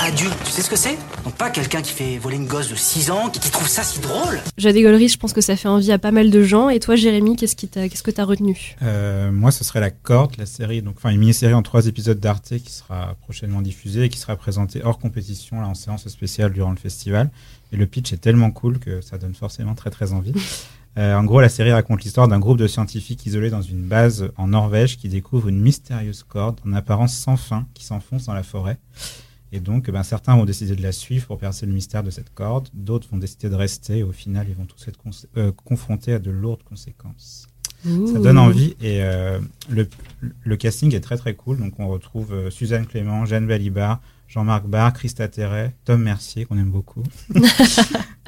Adulte, 0.00 0.36
tu 0.44 0.50
sais 0.50 0.62
ce 0.62 0.70
que 0.70 0.76
c'est? 0.76 0.96
Donc 1.24 1.34
pas 1.34 1.50
quelqu'un 1.50 1.82
qui 1.82 1.92
fait 1.92 2.18
voler 2.18 2.36
une 2.36 2.46
gosse 2.46 2.68
de 2.70 2.74
6 2.74 3.10
ans, 3.10 3.28
qui, 3.30 3.38
qui 3.40 3.50
trouve 3.50 3.68
ça 3.68 3.82
si 3.82 4.00
drôle? 4.00 4.40
Jade 4.56 4.76
Gaulerie, 4.76 5.08
je 5.08 5.16
pense 5.18 5.32
que 5.32 5.40
ça 5.40 5.56
fait 5.56 5.68
envie 5.68 5.92
à 5.92 5.98
pas 5.98 6.10
mal 6.10 6.30
de 6.30 6.42
gens. 6.42 6.68
Et 6.68 6.80
toi, 6.80 6.96
Jérémy, 6.96 7.36
qu'est-ce 7.36 7.54
qui 7.56 7.68
t'a- 7.68 7.88
qu'est-ce 7.88 8.02
que 8.02 8.10
t'as 8.10 8.24
retenu? 8.24 8.76
Euh, 8.82 9.30
moi, 9.30 9.50
ce 9.52 9.62
serait 9.64 9.80
La 9.80 9.90
Corde, 9.90 10.34
la 10.38 10.46
série, 10.46 10.82
donc 10.82 10.94
enfin 10.98 11.10
une 11.10 11.18
mini-série 11.18 11.54
en 11.54 11.62
trois 11.62 11.86
épisodes 11.86 12.18
d'Arte 12.18 12.58
qui 12.58 12.72
sera 12.72 13.14
prochainement 13.22 13.60
diffusée 13.62 14.04
et 14.04 14.08
qui 14.08 14.18
sera 14.18 14.36
présentée 14.36 14.80
hors 14.84 14.98
compétition 14.98 15.60
là 15.60 15.68
en 15.68 15.74
séance 15.74 16.08
spéciale 16.08 16.52
durant 16.52 16.70
le 16.70 16.76
festival. 16.76 17.30
Et 17.72 17.76
le 17.76 17.86
pitch 17.86 18.12
est 18.12 18.18
tellement 18.18 18.50
cool 18.50 18.78
que 18.78 19.00
ça 19.00 19.18
donne 19.18 19.34
forcément 19.34 19.74
très 19.74 19.90
très 19.90 20.12
envie. 20.12 20.32
Euh, 20.98 21.14
en 21.14 21.24
gros, 21.24 21.40
la 21.40 21.48
série 21.48 21.72
raconte 21.72 22.02
l'histoire 22.02 22.28
d'un 22.28 22.38
groupe 22.38 22.58
de 22.58 22.66
scientifiques 22.66 23.24
isolés 23.24 23.50
dans 23.50 23.62
une 23.62 23.82
base 23.82 24.30
en 24.36 24.48
Norvège 24.48 24.98
qui 24.98 25.08
découvre 25.08 25.48
une 25.48 25.60
mystérieuse 25.60 26.22
corde 26.22 26.60
en 26.66 26.72
apparence 26.74 27.14
sans 27.14 27.36
fin 27.36 27.66
qui 27.72 27.84
s'enfonce 27.84 28.26
dans 28.26 28.34
la 28.34 28.42
forêt. 28.42 28.78
Et 29.52 29.60
donc, 29.60 29.90
ben, 29.90 30.02
certains 30.02 30.36
vont 30.36 30.44
décider 30.44 30.76
de 30.76 30.82
la 30.82 30.92
suivre 30.92 31.26
pour 31.26 31.38
percer 31.38 31.66
le 31.66 31.72
mystère 31.72 32.02
de 32.02 32.10
cette 32.10 32.32
corde, 32.32 32.68
d'autres 32.72 33.08
vont 33.10 33.18
décider 33.18 33.48
de 33.48 33.54
rester 33.54 33.98
et 33.98 34.02
au 34.02 34.12
final, 34.12 34.46
ils 34.48 34.54
vont 34.54 34.64
tous 34.64 34.88
être 34.88 34.98
euh, 35.36 35.52
confrontés 35.64 36.14
à 36.14 36.18
de 36.18 36.30
lourdes 36.30 36.62
conséquences. 36.62 37.46
Ça 37.84 38.20
donne 38.20 38.38
envie 38.38 38.76
et 38.80 39.02
euh, 39.02 39.40
le, 39.68 39.88
le 40.20 40.56
casting 40.56 40.94
est 40.94 41.00
très 41.00 41.16
très 41.16 41.34
cool. 41.34 41.58
Donc 41.58 41.80
on 41.80 41.88
retrouve 41.88 42.48
Suzanne 42.48 42.86
Clément, 42.86 43.26
Jeanne 43.26 43.48
Balibar, 43.48 44.00
Jean-Marc 44.28 44.66
Barr, 44.66 44.92
Christa 44.92 45.26
Terret, 45.26 45.74
Tom 45.84 46.00
Mercier 46.02 46.44
qu'on 46.44 46.56
aime 46.58 46.70
beaucoup, 46.70 47.02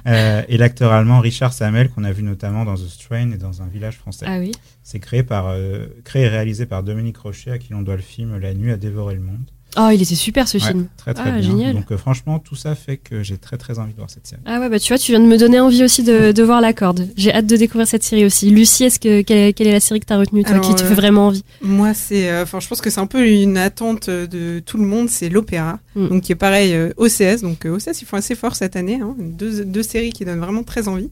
Euh, 0.06 0.42
et 0.48 0.58
l'acteur 0.58 0.92
allemand 0.92 1.20
Richard 1.20 1.52
Samel, 1.52 1.88
qu'on 1.90 2.04
a 2.04 2.12
vu 2.12 2.22
notamment 2.22 2.64
dans 2.64 2.74
The 2.74 2.88
Strain 2.88 3.30
et 3.30 3.38
dans 3.38 3.62
un 3.62 3.66
village 3.66 3.96
français. 3.96 4.26
Ah 4.28 4.38
oui. 4.38 4.52
C'est 4.82 5.00
créé, 5.00 5.22
par, 5.22 5.48
euh, 5.48 5.86
créé 6.04 6.24
et 6.24 6.28
réalisé 6.28 6.66
par 6.66 6.82
Dominique 6.82 7.16
Rocher, 7.16 7.52
à 7.52 7.58
qui 7.58 7.72
l'on 7.72 7.82
doit 7.82 7.96
le 7.96 8.02
film 8.02 8.38
La 8.38 8.54
nuit 8.54 8.70
a 8.70 8.76
dévoré 8.76 9.14
le 9.14 9.22
monde. 9.22 9.50
Oh, 9.76 9.88
il 9.92 10.00
était 10.02 10.14
super 10.14 10.46
ce 10.48 10.58
Ouais, 10.58 10.64
film. 10.64 10.86
Très 10.96 11.14
très 11.14 11.24
Ah, 11.30 11.32
bien. 11.32 11.40
génial. 11.42 11.74
Donc 11.74 11.90
euh, 11.90 11.96
franchement, 11.96 12.38
tout 12.38 12.54
ça 12.54 12.74
fait 12.74 12.96
que 12.96 13.22
j'ai 13.22 13.36
très 13.38 13.56
très 13.56 13.78
envie 13.78 13.92
de 13.92 13.96
voir 13.96 14.08
cette 14.10 14.26
série. 14.26 14.40
Ah 14.46 14.60
ouais, 14.60 14.68
bah 14.68 14.78
tu 14.78 14.88
vois, 14.92 14.98
tu 14.98 15.12
viens 15.12 15.20
de 15.20 15.26
me 15.26 15.36
donner 15.36 15.58
envie 15.60 15.82
aussi 15.82 16.02
de, 16.02 16.32
de 16.32 16.42
voir 16.42 16.60
la 16.60 16.72
corde. 16.72 17.08
J'ai 17.16 17.32
hâte 17.34 17.46
de 17.46 17.56
découvrir 17.56 17.86
cette 17.88 18.02
série 18.04 18.24
aussi. 18.24 18.50
Lucie, 18.50 18.84
est-ce 18.84 19.00
que 19.00 19.22
quelle, 19.22 19.38
est- 19.38 19.52
quelle 19.52 19.66
est 19.66 19.72
la 19.72 19.80
série 19.80 20.00
que 20.00 20.06
t'as 20.06 20.18
retenue, 20.18 20.42
toi, 20.42 20.52
Alors, 20.52 20.68
qui 20.68 20.74
te 20.74 20.82
euh, 20.82 20.88
fait 20.88 20.94
vraiment 20.94 21.26
envie? 21.28 21.42
Moi, 21.62 21.92
c'est, 21.94 22.30
euh, 22.30 22.44
enfin, 22.44 22.60
je 22.60 22.68
pense 22.68 22.80
que 22.80 22.90
c'est 22.90 23.00
un 23.00 23.06
peu 23.06 23.26
une 23.28 23.56
attente 23.58 24.08
de 24.10 24.60
tout 24.64 24.78
le 24.78 24.84
monde, 24.84 25.08
c'est 25.10 25.28
l'opéra, 25.28 25.80
Mm. 25.96 26.08
donc 26.08 26.22
qui 26.22 26.32
est 26.32 26.36
pareil 26.36 26.72
euh, 26.74 26.92
OCS. 26.96 27.42
Donc 27.42 27.66
euh, 27.66 27.76
OCS, 27.76 28.00
ils 28.02 28.04
font 28.06 28.16
assez 28.16 28.34
fort 28.34 28.54
cette 28.56 28.76
année, 28.76 29.00
hein, 29.02 29.14
deux, 29.18 29.64
deux 29.64 29.82
séries 29.82 30.12
qui 30.12 30.24
donnent 30.24 30.40
vraiment 30.40 30.62
très 30.62 30.88
envie. 30.88 31.08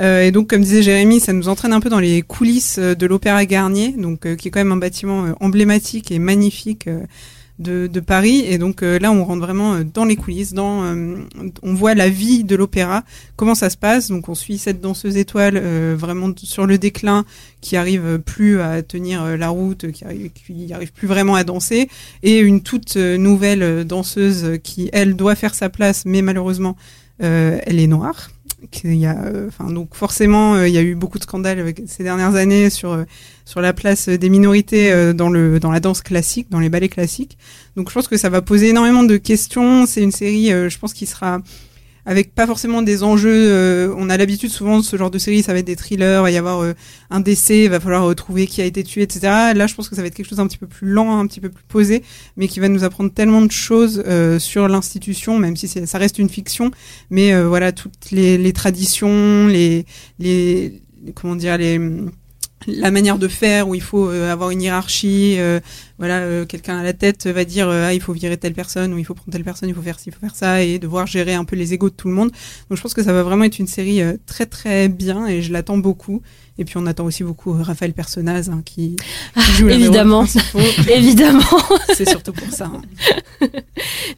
Euh, 0.00 0.22
et 0.22 0.30
donc, 0.30 0.48
comme 0.48 0.62
disait 0.62 0.82
Jérémy, 0.82 1.18
ça 1.18 1.32
nous 1.32 1.48
entraîne 1.48 1.72
un 1.72 1.80
peu 1.80 1.88
dans 1.90 1.98
les 1.98 2.22
coulisses 2.22 2.78
de 2.78 3.06
l'Opéra 3.06 3.44
Garnier, 3.46 3.94
donc 3.98 4.26
euh, 4.26 4.36
qui 4.36 4.46
est 4.48 4.50
quand 4.52 4.60
même 4.60 4.70
un 4.72 4.76
bâtiment 4.76 5.24
euh, 5.26 5.32
emblématique 5.40 6.12
et 6.12 6.18
magnifique 6.20 6.86
euh, 6.86 7.00
de, 7.58 7.86
de 7.86 8.00
Paris. 8.00 8.44
Et 8.46 8.58
donc 8.58 8.82
euh, 8.82 8.98
là, 8.98 9.12
on 9.12 9.24
rentre 9.24 9.40
vraiment 9.40 9.74
euh, 9.74 9.84
dans 9.84 10.04
les 10.04 10.16
coulisses, 10.16 10.52
dans, 10.52 10.84
euh, 10.84 11.16
on 11.62 11.74
voit 11.74 11.94
la 11.94 12.08
vie 12.08 12.44
de 12.44 12.56
l'opéra, 12.56 13.04
comment 13.36 13.54
ça 13.54 13.70
se 13.70 13.76
passe. 13.76 14.08
Donc, 14.08 14.28
on 14.28 14.34
suit 14.34 14.58
cette 14.58 14.80
danseuse 14.80 15.16
étoile 15.16 15.58
vraiment 15.94 16.32
sur 16.36 16.66
le 16.66 16.78
déclin, 16.78 17.24
qui 17.60 17.76
arrive 17.76 18.18
plus 18.24 18.60
à 18.60 18.82
tenir 18.82 19.36
la 19.36 19.48
route, 19.48 19.90
qui 19.92 20.04
arrive, 20.04 20.30
qui 20.30 20.72
arrive 20.72 20.92
plus 20.92 21.08
vraiment 21.08 21.34
à 21.34 21.44
danser, 21.44 21.88
et 22.22 22.38
une 22.38 22.62
toute 22.62 22.96
nouvelle 22.96 23.84
danseuse 23.84 24.58
qui, 24.62 24.90
elle, 24.92 25.16
doit 25.16 25.34
faire 25.34 25.54
sa 25.54 25.68
place, 25.68 26.04
mais 26.04 26.22
malheureusement, 26.22 26.76
elle 27.18 27.80
est 27.80 27.86
noire. 27.86 28.30
Qu'il 28.72 28.96
y 28.96 29.06
a, 29.06 29.16
euh, 29.16 29.46
enfin, 29.46 29.70
donc 29.70 29.94
forcément, 29.94 30.54
euh, 30.56 30.66
il 30.66 30.74
y 30.74 30.78
a 30.78 30.82
eu 30.82 30.96
beaucoup 30.96 31.18
de 31.18 31.22
scandales 31.22 31.60
avec- 31.60 31.80
ces 31.86 32.02
dernières 32.02 32.34
années 32.34 32.70
sur 32.70 32.90
euh, 32.90 33.04
sur 33.44 33.60
la 33.60 33.72
place 33.72 34.08
des 34.08 34.28
minorités 34.28 34.90
euh, 34.90 35.12
dans 35.12 35.30
le 35.30 35.60
dans 35.60 35.70
la 35.70 35.78
danse 35.78 36.02
classique, 36.02 36.48
dans 36.50 36.58
les 36.58 36.68
ballets 36.68 36.88
classiques. 36.88 37.38
Donc 37.76 37.88
je 37.88 37.94
pense 37.94 38.08
que 38.08 38.16
ça 38.16 38.30
va 38.30 38.42
poser 38.42 38.70
énormément 38.70 39.04
de 39.04 39.16
questions. 39.16 39.86
C'est 39.86 40.02
une 40.02 40.10
série, 40.10 40.52
euh, 40.52 40.68
je 40.68 40.76
pense, 40.76 40.92
qui 40.92 41.06
sera 41.06 41.40
avec 42.08 42.34
pas 42.34 42.46
forcément 42.46 42.80
des 42.80 43.02
enjeux. 43.02 43.50
euh, 43.50 43.94
on 43.98 44.08
a 44.08 44.16
l'habitude 44.16 44.50
souvent 44.50 44.78
de 44.78 44.82
ce 44.82 44.96
genre 44.96 45.10
de 45.10 45.18
série, 45.18 45.42
ça 45.42 45.52
va 45.52 45.58
être 45.58 45.66
des 45.66 45.76
thrillers, 45.76 46.20
il 46.20 46.22
va 46.22 46.30
y 46.30 46.38
avoir 46.38 46.60
euh, 46.60 46.72
un 47.10 47.20
décès, 47.20 47.64
il 47.64 47.70
va 47.70 47.80
falloir 47.80 48.14
trouver 48.14 48.46
qui 48.46 48.62
a 48.62 48.64
été 48.64 48.82
tué, 48.82 49.02
etc. 49.02 49.20
Là, 49.54 49.66
je 49.66 49.74
pense 49.74 49.90
que 49.90 49.94
ça 49.94 50.00
va 50.00 50.08
être 50.08 50.14
quelque 50.14 50.26
chose 50.26 50.38
d'un 50.38 50.46
petit 50.46 50.56
peu 50.56 50.66
plus 50.66 50.88
lent, 50.88 51.20
un 51.20 51.26
petit 51.26 51.40
peu 51.40 51.50
plus 51.50 51.64
posé, 51.68 52.02
mais 52.38 52.48
qui 52.48 52.60
va 52.60 52.70
nous 52.70 52.82
apprendre 52.82 53.12
tellement 53.12 53.42
de 53.42 53.50
choses 53.52 54.02
euh, 54.06 54.38
sur 54.38 54.68
l'institution, 54.68 55.38
même 55.38 55.54
si 55.54 55.68
ça 55.68 55.98
reste 55.98 56.18
une 56.18 56.30
fiction. 56.30 56.70
Mais 57.10 57.38
voilà, 57.42 57.72
toutes 57.72 58.10
les, 58.10 58.38
les 58.38 58.54
traditions, 58.54 59.46
les, 59.46 59.84
les 60.18 60.80
comment 61.14 61.36
dire, 61.36 61.58
les 61.58 61.78
la 62.66 62.90
manière 62.90 63.18
de 63.18 63.28
faire 63.28 63.68
où 63.68 63.74
il 63.74 63.82
faut 63.82 64.08
euh, 64.08 64.32
avoir 64.32 64.50
une 64.50 64.62
hiérarchie 64.62 65.36
euh, 65.38 65.60
voilà 65.98 66.20
euh, 66.20 66.44
quelqu'un 66.44 66.78
à 66.78 66.82
la 66.82 66.92
tête 66.92 67.26
va 67.26 67.44
dire 67.44 67.68
euh, 67.68 67.86
ah 67.88 67.94
il 67.94 68.00
faut 68.00 68.12
virer 68.12 68.36
telle 68.36 68.54
personne 68.54 68.92
ou 68.94 68.98
il 68.98 69.04
faut 69.04 69.14
prendre 69.14 69.32
telle 69.32 69.44
personne 69.44 69.68
il 69.68 69.74
faut 69.74 69.82
faire 69.82 69.98
ci 69.98 70.08
il 70.08 70.12
faut 70.12 70.20
faire 70.20 70.34
ça 70.34 70.62
et 70.62 70.78
devoir 70.78 71.06
gérer 71.06 71.34
un 71.34 71.44
peu 71.44 71.56
les 71.56 71.74
égos 71.74 71.90
de 71.90 71.94
tout 71.94 72.08
le 72.08 72.14
monde 72.14 72.30
donc 72.30 72.76
je 72.76 72.82
pense 72.82 72.94
que 72.94 73.02
ça 73.02 73.12
va 73.12 73.22
vraiment 73.22 73.44
être 73.44 73.58
une 73.58 73.66
série 73.66 74.02
euh, 74.02 74.16
très 74.26 74.46
très 74.46 74.88
bien 74.88 75.26
et 75.26 75.42
je 75.42 75.52
l'attends 75.52 75.78
beaucoup 75.78 76.22
et 76.60 76.64
puis 76.64 76.76
on 76.76 76.86
attend 76.86 77.04
aussi 77.04 77.22
beaucoup 77.22 77.54
euh, 77.54 77.62
Raphaël 77.62 77.92
Personnaz 77.92 78.50
hein, 78.50 78.62
qui, 78.64 78.96
qui 79.34 79.52
joue 79.52 79.68
rôles 79.68 79.72
évidemment. 79.72 80.24
Évidemment. 80.92 81.40
c'est 81.94 82.08
surtout 82.08 82.32
pour 82.32 82.50
ça 82.52 82.66
hein. 82.66 82.82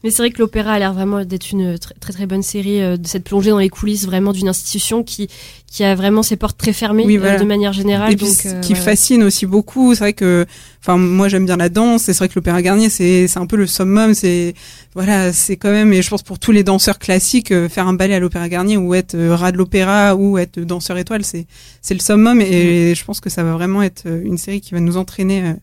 Mais 0.03 0.09
c'est 0.09 0.23
vrai 0.23 0.31
que 0.31 0.39
l'opéra 0.39 0.73
a 0.73 0.79
l'air 0.79 0.93
vraiment 0.93 1.23
d'être 1.23 1.51
une 1.51 1.77
très, 1.77 1.93
très 1.99 2.25
bonne 2.25 2.41
série, 2.41 2.81
euh, 2.81 2.97
de 2.97 3.05
cette 3.05 3.23
plongée 3.23 3.51
dans 3.51 3.59
les 3.59 3.69
coulisses 3.69 4.07
vraiment 4.07 4.33
d'une 4.33 4.47
institution 4.47 5.03
qui 5.03 5.29
qui 5.71 5.85
a 5.85 5.95
vraiment 5.95 6.21
ses 6.21 6.35
portes 6.35 6.57
très 6.57 6.73
fermées 6.73 7.05
Oui, 7.05 7.15
euh, 7.15 7.21
voilà. 7.21 7.39
de 7.39 7.45
manière 7.45 7.71
générale. 7.71 8.11
Et 8.11 8.17
puis, 8.17 8.25
donc, 8.25 8.35
ce 8.35 8.49
euh, 8.49 8.59
qui 8.59 8.73
ouais, 8.73 8.79
ouais. 8.79 8.85
fascine 8.85 9.23
aussi 9.23 9.45
beaucoup, 9.45 9.95
c'est 9.95 10.01
vrai 10.01 10.13
que, 10.13 10.45
enfin, 10.81 10.97
moi 10.97 11.29
j'aime 11.29 11.45
bien 11.45 11.55
la 11.55 11.69
danse. 11.69 12.09
et 12.09 12.13
C'est 12.13 12.19
vrai 12.19 12.27
que 12.27 12.33
l'opéra 12.35 12.61
Garnier, 12.61 12.89
c'est 12.89 13.27
c'est 13.29 13.39
un 13.39 13.45
peu 13.45 13.55
le 13.55 13.67
summum. 13.67 14.13
C'est 14.13 14.53
voilà, 14.93 15.31
c'est 15.31 15.55
quand 15.55 15.71
même. 15.71 15.93
Et 15.93 16.01
je 16.01 16.09
pense 16.09 16.23
pour 16.23 16.39
tous 16.39 16.51
les 16.51 16.63
danseurs 16.65 16.99
classiques, 16.99 17.53
euh, 17.53 17.69
faire 17.69 17.87
un 17.87 17.93
ballet 17.93 18.15
à 18.15 18.19
l'opéra 18.19 18.49
Garnier 18.49 18.75
ou 18.75 18.93
être 18.93 19.17
rat 19.17 19.53
de 19.53 19.57
l'opéra 19.57 20.13
ou 20.17 20.37
être 20.37 20.59
danseur 20.59 20.97
étoile, 20.97 21.23
c'est 21.23 21.47
c'est 21.81 21.93
le 21.93 22.01
summum. 22.01 22.41
Et 22.41 22.93
je 22.93 23.05
pense 23.05 23.21
que 23.21 23.29
ça 23.29 23.41
va 23.43 23.53
vraiment 23.53 23.81
être 23.81 24.07
une 24.07 24.37
série 24.37 24.59
qui 24.59 24.73
va 24.73 24.81
nous 24.81 24.97
entraîner 24.97 25.53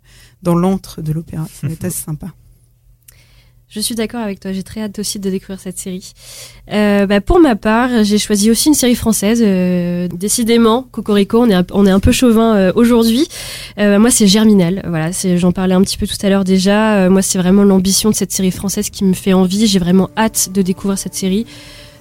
dans 0.43 0.55
l'antre 0.55 1.03
de 1.03 1.13
l'opéra. 1.13 1.47
Ça 1.61 1.67
va 1.67 1.75
être 1.75 1.85
assez 1.85 2.03
sympa. 2.05 2.29
Je 3.71 3.81
suis 3.81 3.95
d'accord 3.95 4.21
avec 4.21 4.41
toi, 4.41 4.51
j'ai 4.53 4.63
très 4.63 4.81
hâte 4.81 4.99
aussi 4.99 5.19
de 5.19 5.29
découvrir 5.29 5.61
cette 5.61 5.79
série. 5.79 6.13
Euh, 6.73 7.05
bah, 7.05 7.21
pour 7.21 7.39
ma 7.39 7.55
part, 7.55 8.03
j'ai 8.03 8.17
choisi 8.17 8.51
aussi 8.51 8.69
une 8.69 8.75
série 8.75 8.95
française. 8.95 9.43
euh, 9.45 10.09
décidément, 10.09 10.87
Cocorico, 10.91 11.43
on 11.43 11.51
est 11.51 11.91
un, 11.91 12.01
peu 12.01 12.11
chauvin 12.11 12.57
euh, 12.57 12.73
aujourd'hui. 12.75 13.29
Euh, 13.79 13.99
moi, 13.99 14.11
c'est 14.11 14.27
Germinal. 14.27 14.83
Voilà, 14.89 15.11
j'en 15.37 15.53
parlais 15.53 15.75
un 15.75 15.83
petit 15.83 15.99
peu 15.99 16.07
tout 16.07 16.17
à 16.23 16.31
l'heure 16.31 16.45
déjà. 16.45 16.95
Euh, 16.97 17.11
moi, 17.11 17.21
c'est 17.21 17.37
vraiment 17.37 17.63
l'ambition 17.63 18.09
de 18.09 18.15
cette 18.15 18.33
série 18.33 18.53
française 18.53 18.89
qui 18.89 19.05
me 19.05 19.13
fait 19.13 19.35
envie. 19.35 19.67
J'ai 19.67 19.79
vraiment 19.79 20.09
hâte 20.17 20.49
de 20.51 20.63
découvrir 20.63 20.99
cette 20.99 21.15
série. 21.15 21.45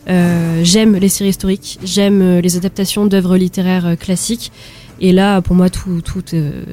Euh, 0.08 0.62
j'aime 0.64 0.96
les 0.96 1.10
séries 1.10 1.32
historiques, 1.32 1.80
j'aime 1.84 2.40
les 2.40 2.56
adaptations 2.56 3.06
d'œuvres 3.06 3.36
littéraires 3.36 3.98
classiques. 4.00 4.54
Et 5.00 5.12
là, 5.12 5.42
pour 5.42 5.56
moi, 5.56 5.70
tout, 5.70 6.02
tout, 6.02 6.24
euh, 6.34 6.64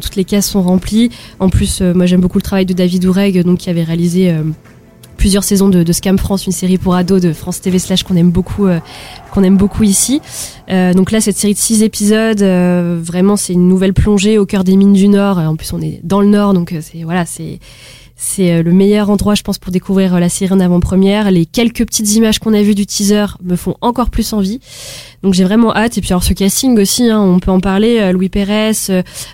toutes 0.00 0.16
les 0.16 0.24
cases 0.24 0.48
sont 0.48 0.62
remplies. 0.62 1.10
En 1.40 1.48
plus, 1.48 1.80
euh, 1.80 1.94
moi, 1.94 2.06
j'aime 2.06 2.20
beaucoup 2.20 2.38
le 2.38 2.42
travail 2.42 2.66
de 2.66 2.72
David 2.72 3.04
Oureg, 3.04 3.42
donc 3.42 3.58
qui 3.58 3.70
avait 3.70 3.82
réalisé 3.84 4.30
euh, 4.30 4.42
plusieurs 5.22 5.44
saisons 5.44 5.68
de, 5.68 5.84
de 5.84 5.92
Scam 5.92 6.18
France, 6.18 6.46
une 6.46 6.52
série 6.52 6.78
pour 6.78 6.96
ados 6.96 7.22
de 7.22 7.32
France 7.32 7.60
TV 7.60 7.78
slash 7.78 8.02
qu'on 8.02 8.16
aime 8.16 8.32
beaucoup, 8.32 8.66
euh, 8.66 8.80
qu'on 9.30 9.44
aime 9.44 9.56
beaucoup 9.56 9.84
ici. 9.84 10.20
Euh, 10.68 10.94
donc 10.94 11.12
là, 11.12 11.20
cette 11.20 11.36
série 11.36 11.54
de 11.54 11.58
six 11.60 11.84
épisodes, 11.84 12.42
euh, 12.42 12.98
vraiment, 13.00 13.36
c'est 13.36 13.52
une 13.52 13.68
nouvelle 13.68 13.94
plongée 13.94 14.36
au 14.36 14.46
cœur 14.46 14.64
des 14.64 14.74
mines 14.74 14.92
du 14.92 15.06
Nord. 15.06 15.38
En 15.38 15.54
plus, 15.54 15.72
on 15.72 15.80
est 15.80 16.00
dans 16.02 16.20
le 16.20 16.26
Nord, 16.26 16.54
donc 16.54 16.74
c'est 16.80 17.04
voilà, 17.04 17.24
c'est 17.24 17.60
c'est 18.24 18.52
euh, 18.52 18.62
le 18.62 18.72
meilleur 18.72 19.10
endroit, 19.10 19.34
je 19.34 19.42
pense, 19.42 19.58
pour 19.58 19.72
découvrir 19.72 20.14
euh, 20.14 20.20
la 20.20 20.28
série 20.28 20.52
en 20.52 20.60
avant-première. 20.60 21.30
Les 21.30 21.44
quelques 21.44 21.84
petites 21.84 22.14
images 22.14 22.38
qu'on 22.38 22.54
a 22.54 22.62
vues 22.62 22.74
du 22.76 22.86
teaser 22.86 23.26
me 23.42 23.56
font 23.56 23.74
encore 23.80 24.10
plus 24.10 24.32
envie. 24.32 24.60
Donc 25.22 25.34
j'ai 25.34 25.42
vraiment 25.44 25.74
hâte. 25.74 25.98
Et 25.98 26.00
puis 26.00 26.12
alors 26.12 26.22
ce 26.22 26.32
casting 26.32 26.78
aussi, 26.78 27.08
hein, 27.10 27.20
on 27.20 27.40
peut 27.40 27.50
en 27.50 27.60
parler. 27.60 27.98
euh, 27.98 28.12
Louis 28.12 28.28
Pérez, 28.28 28.72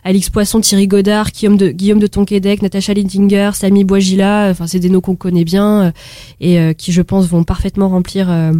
Alix 0.05 0.31
Poisson, 0.31 0.61
Thierry 0.61 0.87
Godard, 0.89 1.31
Guillaume 1.33 1.57
de, 1.59 1.69
Guillaume 1.69 1.99
de 1.99 2.07
Tonquédec, 2.07 2.63
Natacha 2.63 2.95
Lindinger, 2.95 3.51
Samy 3.55 3.85
Boisgila. 3.85 4.49
Enfin, 4.51 4.67
c'est 4.67 4.81
des 4.81 4.89
noms 4.91 5.01
qu'on 5.03 5.17
connaît 5.17 5.45
bien 5.45 5.93
et 6.41 6.59
euh, 6.59 6.73
qui, 6.73 6.93
je 6.93 7.03
pense, 7.03 7.27
vont 7.27 7.45
parfaitement 7.45 7.89
remplir 7.91 8.31
euh, 8.31 8.53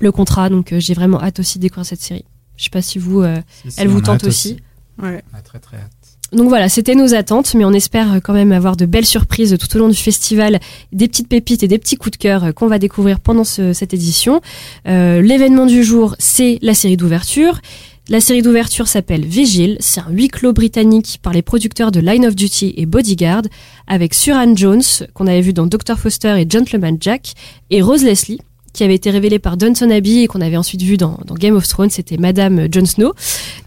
le 0.00 0.12
contrat. 0.12 0.48
Donc 0.48 0.72
euh, 0.72 0.80
j'ai 0.80 0.94
vraiment 0.94 1.22
hâte 1.22 1.38
aussi 1.40 1.58
de 1.58 1.62
découvrir 1.62 1.84
cette 1.86 2.00
série. 2.00 2.24
Je 2.56 2.64
sais 2.64 2.70
pas 2.70 2.82
si 2.82 2.98
vous, 2.98 3.20
euh, 3.22 3.36
Si, 3.62 3.70
si, 3.70 3.80
elle 3.80 3.88
vous 3.88 4.00
tente 4.00 4.24
aussi. 4.24 4.56
Ouais. 5.02 5.22
On 5.34 5.38
a 5.38 5.42
très 5.42 5.58
très 5.58 5.76
hâte. 5.78 5.90
Donc 6.32 6.48
voilà, 6.48 6.68
c'était 6.68 6.94
nos 6.94 7.12
attentes, 7.14 7.54
mais 7.54 7.64
on 7.64 7.72
espère 7.72 8.20
quand 8.22 8.32
même 8.32 8.52
avoir 8.52 8.76
de 8.76 8.86
belles 8.86 9.04
surprises 9.06 9.56
tout 9.58 9.76
au 9.76 9.80
long 9.80 9.88
du 9.88 9.96
festival, 9.96 10.60
des 10.92 11.08
petites 11.08 11.26
pépites 11.28 11.62
et 11.64 11.68
des 11.68 11.78
petits 11.78 11.96
coups 11.96 12.12
de 12.12 12.22
cœur 12.22 12.54
qu'on 12.54 12.68
va 12.68 12.78
découvrir 12.78 13.18
pendant 13.18 13.42
ce- 13.42 13.72
cette 13.72 13.94
édition. 13.94 14.40
Euh, 14.86 15.20
L'événement 15.20 15.66
du 15.66 15.82
jour, 15.82 16.14
c'est 16.20 16.58
la 16.62 16.74
série 16.74 16.96
d'ouverture. 16.96 17.60
La 18.08 18.20
série 18.20 18.42
d'ouverture 18.42 18.88
s'appelle 18.88 19.24
Vigil, 19.24 19.76
c'est 19.80 20.00
un 20.00 20.10
huis 20.10 20.28
clos 20.28 20.52
britannique 20.52 21.18
par 21.22 21.32
les 21.32 21.42
producteurs 21.42 21.92
de 21.92 22.00
Line 22.00 22.26
of 22.26 22.34
Duty 22.34 22.74
et 22.76 22.86
Bodyguard, 22.86 23.42
avec 23.86 24.14
Suran 24.14 24.54
Jones, 24.56 24.82
qu'on 25.14 25.26
avait 25.28 25.40
vu 25.42 25.52
dans 25.52 25.66
Dr. 25.66 25.96
Foster 25.98 26.34
et 26.40 26.46
Gentleman 26.48 26.96
Jack, 27.00 27.34
et 27.70 27.82
Rose 27.82 28.02
Leslie, 28.02 28.40
qui 28.72 28.82
avait 28.84 28.94
été 28.96 29.10
révélée 29.10 29.38
par 29.40 29.56
Downton 29.56 29.90
Abbey 29.92 30.22
et 30.22 30.26
qu'on 30.28 30.40
avait 30.40 30.56
ensuite 30.56 30.82
vu 30.82 30.96
dans, 30.96 31.18
dans 31.26 31.34
Game 31.34 31.54
of 31.56 31.66
Thrones, 31.68 31.90
c'était 31.90 32.16
Madame 32.16 32.66
Jon 32.72 32.84
Snow, 32.86 33.12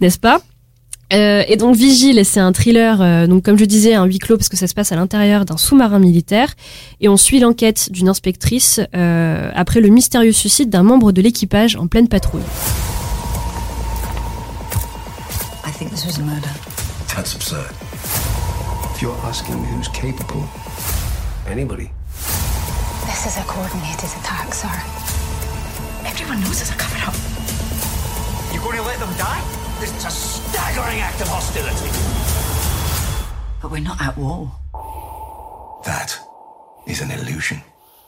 n'est-ce 0.02 0.20
pas? 0.20 0.42
Euh, 1.14 1.44
et 1.48 1.58
donc 1.58 1.76
Vigile, 1.76 2.26
c'est 2.26 2.40
un 2.40 2.52
thriller, 2.52 3.02
euh, 3.02 3.28
donc 3.28 3.44
comme 3.44 3.58
je 3.58 3.66
disais, 3.66 3.94
un 3.94 4.06
huis 4.06 4.20
clos 4.20 4.38
parce 4.38 4.50
que 4.50 4.58
ça 4.58 4.68
se 4.68 4.74
passe 4.74 4.92
à 4.92 4.96
l'intérieur 4.96 5.46
d'un 5.46 5.58
sous-marin 5.58 6.00
militaire, 6.00 6.56
et 7.02 7.10
on 7.10 7.18
suit 7.18 7.40
l'enquête 7.40 7.92
d'une 7.92 8.10
inspectrice 8.10 8.80
euh, 8.96 9.52
après 9.54 9.80
le 9.80 9.90
mystérieux 9.90 10.32
suicide 10.32 10.70
d'un 10.70 10.84
membre 10.84 11.12
de 11.12 11.22
l'équipage 11.22 11.76
en 11.76 11.88
pleine 11.88 12.08
patrouille. 12.08 12.42
I 15.66 15.72
think 15.72 15.92
this 15.92 16.06
was 16.06 16.20
a 16.20 16.24
murder. 16.24 16.50
That's 17.16 17.36
absurd. 17.36 17.70
If 18.96 19.02
you're 19.02 19.18
asking 19.26 19.56
me 19.62 19.68
who's 19.68 19.90
capable, 19.90 20.44
anybody. 21.50 21.90
This 23.06 23.26
is 23.28 23.38
a 23.38 23.44
coordinated 23.44 24.10
attack, 24.22 24.54
sir. 24.54 24.68
Everyone 26.06 26.42
knows 26.42 26.62
it's 26.62 26.72
a 26.72 26.76
cover 26.76 26.98
up. 27.08 27.16
You're 28.52 28.64
going 28.64 28.78
to 28.78 28.84
let 28.84 29.00
them 29.00 29.14
die? 29.18 29.63
This 29.80 29.92
is 29.92 30.06
a 30.06 30.10
staggering 30.10 31.02
act 31.02 31.22
of 31.22 31.28
hostility. 31.30 31.90
But 33.62 33.72
we're 33.72 33.84
not 33.84 33.98
at 34.02 34.18
war. 34.18 34.48
That 35.86 36.20
is 36.88 37.02
an 37.02 37.10
illusion. 37.12 37.58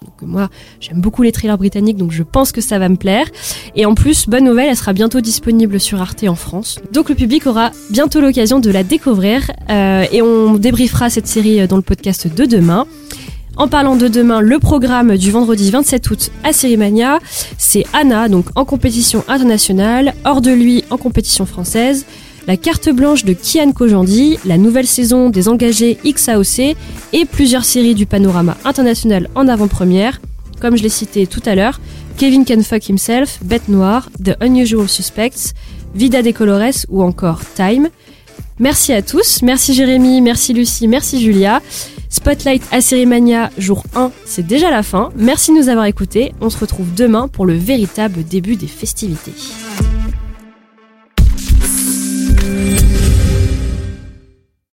Donc 0.02 0.22
moi, 0.22 0.50
j'aime 0.80 1.02
beaucoup 1.02 1.24
les 1.24 1.32
thrillers 1.32 1.58
britanniques, 1.58 1.98
donc 1.98 2.12
je 2.12 2.24
pense 2.24 2.52
que 2.52 2.62
ça 2.62 2.80
va 2.80 2.90
me 2.90 2.96
plaire. 2.96 3.28
Et 3.76 3.86
en 3.86 3.96
plus, 3.96 4.28
bonne 4.28 4.46
nouvelle, 4.46 4.70
elle 4.70 4.78
sera 4.78 4.94
bientôt 4.94 5.20
disponible 5.20 5.80
sur 5.80 6.00
Arte 6.00 6.24
en 6.28 6.36
France. 6.36 6.80
Donc 6.92 7.10
le 7.10 7.16
public 7.16 7.48
aura 7.48 7.72
bientôt 7.90 8.22
l'occasion 8.22 8.60
de 8.60 8.70
la 8.70 8.84
découvrir, 8.84 9.52
euh, 9.70 10.06
et 10.12 10.22
on 10.22 10.54
débriefera 10.54 11.10
cette 11.10 11.28
série 11.28 11.68
dans 11.68 11.78
le 11.78 11.82
podcast 11.82 12.34
de 12.34 12.46
demain. 12.46 12.86
En 13.58 13.70
parlant 13.70 13.96
de 13.96 14.10
demain, 14.10 14.42
le 14.42 14.60
programme 14.60 15.16
du 15.18 15.32
vendredi 15.32 15.72
27 15.72 16.10
août 16.12 16.32
à 16.44 16.52
Sérimania, 16.52 17.20
c'est 17.58 17.86
Anna, 17.94 18.28
donc 18.28 18.48
en 18.56 18.66
compétition 18.66 19.24
internationale, 19.30 20.14
hors 20.26 20.42
de 20.42 20.52
lui 20.52 20.84
en 20.90 20.98
compétition 20.98 21.46
française, 21.46 22.06
la 22.48 22.58
carte 22.58 22.90
blanche 22.90 23.24
de 23.24 23.34
Kian 23.34 23.72
Kojandi, 23.72 24.40
la 24.46 24.58
nouvelle 24.58 24.88
saison 24.88 25.30
des 25.30 25.48
engagés 25.48 25.98
XAOC 26.06 26.76
et 27.14 27.26
plusieurs 27.26 27.64
séries 27.64 27.96
du 27.96 28.06
panorama 28.06 28.58
international 28.66 29.30
en 29.36 29.48
avant-première, 29.48 30.20
comme 30.60 30.76
je 30.76 30.84
l'ai 30.84 30.90
cité 30.90 31.26
tout 31.26 31.42
à 31.46 31.56
l'heure, 31.56 31.80
Kevin 32.18 32.44
Can 32.44 32.62
Fuck 32.62 32.90
Himself, 32.90 33.40
Bête 33.42 33.70
Noire, 33.70 34.10
The 34.22 34.36
Unusual 34.44 34.90
Suspects, 34.90 35.54
Vida 35.96 36.22
de 36.22 36.32
Colores 36.32 36.86
ou 36.90 37.04
encore 37.04 37.40
Time. 37.56 37.88
Merci 38.60 38.92
à 38.92 39.02
tous, 39.02 39.42
merci 39.44 39.74
Jérémy, 39.74 40.20
merci 40.20 40.54
Lucie, 40.54 40.90
merci 40.90 41.22
Julia. 41.22 41.62
Spotlight 42.10 42.64
à 42.72 42.82
Sérimania, 42.82 43.50
jour 43.58 43.84
1, 43.96 44.12
c'est 44.26 44.46
déjà 44.46 44.72
la 44.72 44.84
fin. 44.84 45.12
Merci 45.16 45.52
de 45.52 45.58
nous 45.58 45.70
avoir 45.70 45.86
écoutés. 45.86 46.34
On 46.42 46.50
se 46.50 46.58
retrouve 46.58 46.94
demain 46.94 47.28
pour 47.28 47.46
le 47.46 47.54
véritable 47.56 48.24
début 48.24 48.56
des 48.56 48.68
festivités. 48.68 49.34